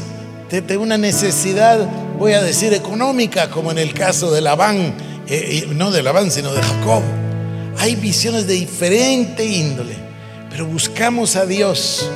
de, 0.49 0.77
una 0.77 0.97
necesidad, 0.97 1.79
voy 2.19 2.33
a 2.33 2.43
decir, 2.43 2.73
económica, 2.73 3.49
como 3.49 3.71
en 3.71 3.79
el 3.79 3.93
caso 3.93 4.31
de 4.31 4.41
Labán, 4.41 4.93
eh, 5.27 5.67
no 5.73 5.91
de 5.91 6.03
Labán, 6.03 6.31
sino 6.31 6.53
de 6.53 6.61
Jacob. 6.61 7.03
Hay 7.77 7.95
visiones 7.95 8.47
de 8.47 8.53
diferente 8.53 9.45
índole, 9.45 9.95
pero 10.49 10.65
buscamos 10.65 11.35
a 11.35 11.45
Dios, 11.45 12.09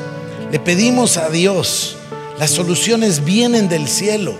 le 0.51 0.59
pedimos 0.59 1.17
a 1.17 1.29
Dios. 1.29 1.97
Las 2.39 2.51
soluciones 2.51 3.25
vienen 3.25 3.67
del 3.67 3.87
cielo. 3.87 4.35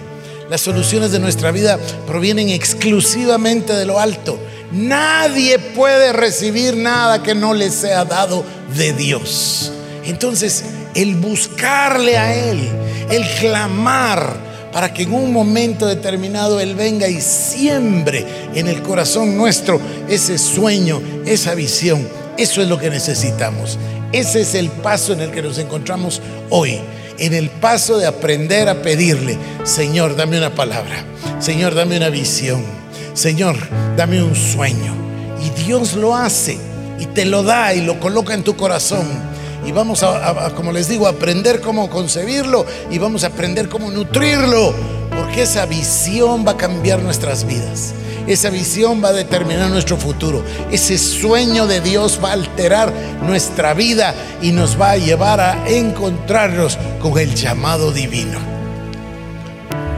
Las 0.49 0.61
soluciones 0.61 1.11
de 1.11 1.20
nuestra 1.20 1.51
vida 1.51 1.78
provienen 2.05 2.49
exclusivamente 2.49 3.74
de 3.74 3.86
lo 3.86 3.99
alto. 3.99 4.39
Nadie 4.72 5.59
puede 5.59 6.13
recibir 6.13 6.78
nada 6.78 7.24
que 7.24 7.36
no 7.36 7.53
le 7.53 7.70
sea 7.70 8.05
dado 8.05 8.45
de 8.76 8.93
Dios. 8.93 9.72
Entonces, 10.05 10.63
el 10.95 11.15
buscarle 11.15 12.18
a 12.18 12.34
Él, 12.34 12.70
el 13.09 13.28
clamar 13.39 14.47
para 14.72 14.93
que 14.93 15.03
en 15.03 15.13
un 15.13 15.32
momento 15.34 15.88
determinado 15.88 16.59
Él 16.59 16.76
venga 16.76 17.07
y 17.07 17.22
siembre 17.22 18.26
en 18.53 18.68
el 18.68 18.82
corazón 18.82 19.38
nuestro 19.38 19.80
ese 20.09 20.38
sueño, 20.38 21.01
esa 21.26 21.55
visión, 21.55 22.07
eso 22.38 22.61
es 22.61 22.68
lo 22.68 22.78
que 22.78 22.89
necesitamos. 22.89 23.78
Ese 24.11 24.41
es 24.41 24.55
el 24.55 24.70
paso 24.70 25.13
en 25.13 25.22
el 25.22 25.32
que 25.32 25.41
nos 25.41 25.57
encontramos 25.57 26.22
hoy. 26.49 26.80
En 27.20 27.34
el 27.34 27.49
paso 27.49 27.97
de 27.97 28.05
aprender 28.05 28.70
a 28.70 28.82
pedirle, 28.82 29.38
Señor, 29.63 30.15
dame 30.15 30.38
una 30.38 30.53
palabra. 30.53 31.03
Señor, 31.39 31.74
dame 31.74 31.97
una 31.97 32.09
visión. 32.09 32.63
Señor, 33.13 33.57
dame 33.97 34.22
un 34.22 34.36
sueño. 34.36 34.95
Y 35.43 35.63
Dios 35.63 35.95
lo 35.95 36.15
hace 36.15 36.57
y 36.99 37.05
te 37.07 37.26
lo 37.26 37.43
da 37.43 37.74
y 37.74 37.82
lo 37.82 37.99
coloca 37.99 38.34
en 38.34 38.43
tu 38.43 38.55
corazón. 38.55 39.07
Y 39.68 39.74
vamos 39.74 40.01
a, 40.01 40.49
como 40.55 40.72
les 40.72 40.88
digo, 40.88 41.07
aprender 41.07 41.59
cómo 41.59 41.89
concebirlo 41.89 42.65
y 42.89 42.99
vamos 42.99 43.26
a 43.26 43.28
aprender 43.28 43.68
cómo 43.68 43.91
nutrirlo, 43.91 44.74
porque 45.13 45.41
esa 45.41 45.65
visión 45.65 46.47
va 46.47 46.53
a 46.53 46.57
cambiar 46.57 47.01
nuestras 47.01 47.45
vidas. 47.45 47.93
Esa 48.28 48.49
visión 48.49 49.03
va 49.03 49.09
a 49.09 49.13
determinar 49.13 49.70
nuestro 49.70 49.97
futuro. 49.97 50.41
Ese 50.72 50.97
sueño 50.97 51.68
de 51.68 51.82
Dios 51.82 52.18
va 52.24 52.30
a 52.30 52.34
alterar 52.34 52.93
nuestra 53.24 53.74
vida 53.74 54.15
y 54.41 54.53
nos 54.53 54.80
va 54.80 54.91
a 54.91 54.97
llevar 54.97 55.41
a 55.41 55.68
encontrarnos 55.68 56.78
con 57.01 57.18
el 57.20 57.36
llamado 57.36 57.91
divino. 57.91 58.39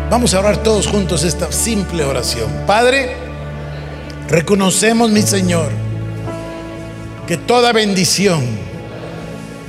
Vamos 0.10 0.34
a 0.34 0.40
orar 0.40 0.64
todos 0.64 0.88
juntos 0.88 1.24
esta 1.24 1.52
simple 1.52 2.06
oración. 2.06 2.50
Padre, 2.66 3.16
reconocemos, 4.30 5.12
mi 5.12 5.22
Señor, 5.22 5.70
que 7.28 7.38
toda 7.38 7.72
bendición 7.72 8.69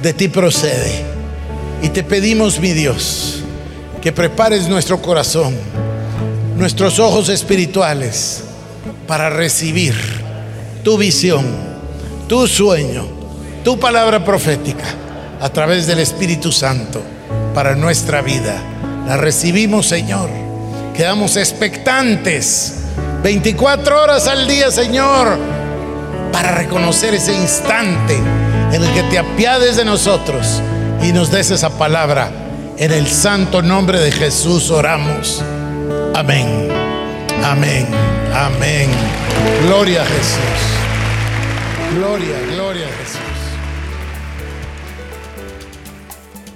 de 0.03 0.13
ti 0.13 0.29
procede. 0.29 1.05
Y 1.83 1.89
te 1.89 2.03
pedimos, 2.03 2.61
mi 2.61 2.73
Dios, 2.73 3.41
que 4.01 4.13
prepares 4.13 4.69
nuestro 4.69 5.01
corazón, 5.01 5.55
nuestros 6.57 6.99
ojos 6.99 7.29
espirituales 7.29 8.43
para 9.07 9.31
recibir 9.31 9.95
tu 10.85 10.99
visión, 10.99 11.47
tu 12.29 12.47
sueño, 12.47 13.07
tu 13.65 13.79
palabra 13.79 14.25
profética 14.25 14.85
a 15.41 15.49
través 15.51 15.87
del 15.87 16.01
Espíritu 16.01 16.53
Santo 16.53 17.03
para 17.55 17.75
nuestra 17.75 18.21
vida. 18.21 18.63
La 19.07 19.17
recibimos, 19.17 19.87
Señor. 19.87 20.29
Quedamos 20.95 21.37
expectantes 21.37 22.75
24 23.23 24.03
horas 24.03 24.27
al 24.27 24.47
día, 24.47 24.71
Señor 24.71 25.61
para 26.33 26.53
reconocer 26.53 27.15
ese 27.15 27.35
instante 27.35 28.19
en 28.73 28.83
el 28.83 28.93
que 28.93 29.03
te 29.05 29.19
apiades 29.19 29.77
de 29.77 29.85
nosotros 29.85 30.63
y 31.03 31.13
nos 31.13 31.31
des 31.31 31.51
esa 31.51 31.71
palabra. 31.71 32.31
En 32.77 32.93
el 32.93 33.07
santo 33.07 33.63
nombre 33.63 34.01
de 34.01 34.11
Jesús 34.11 34.71
oramos. 34.71 35.43
Amén. 36.15 36.69
Amén. 37.45 37.87
Amén. 38.35 38.91
Gloria 39.67 40.03
a 40.03 40.07
Jesús. 40.07 40.61
Gloria, 41.97 42.37
gloria 42.55 42.87
a 42.87 43.03
Jesús. 43.03 43.30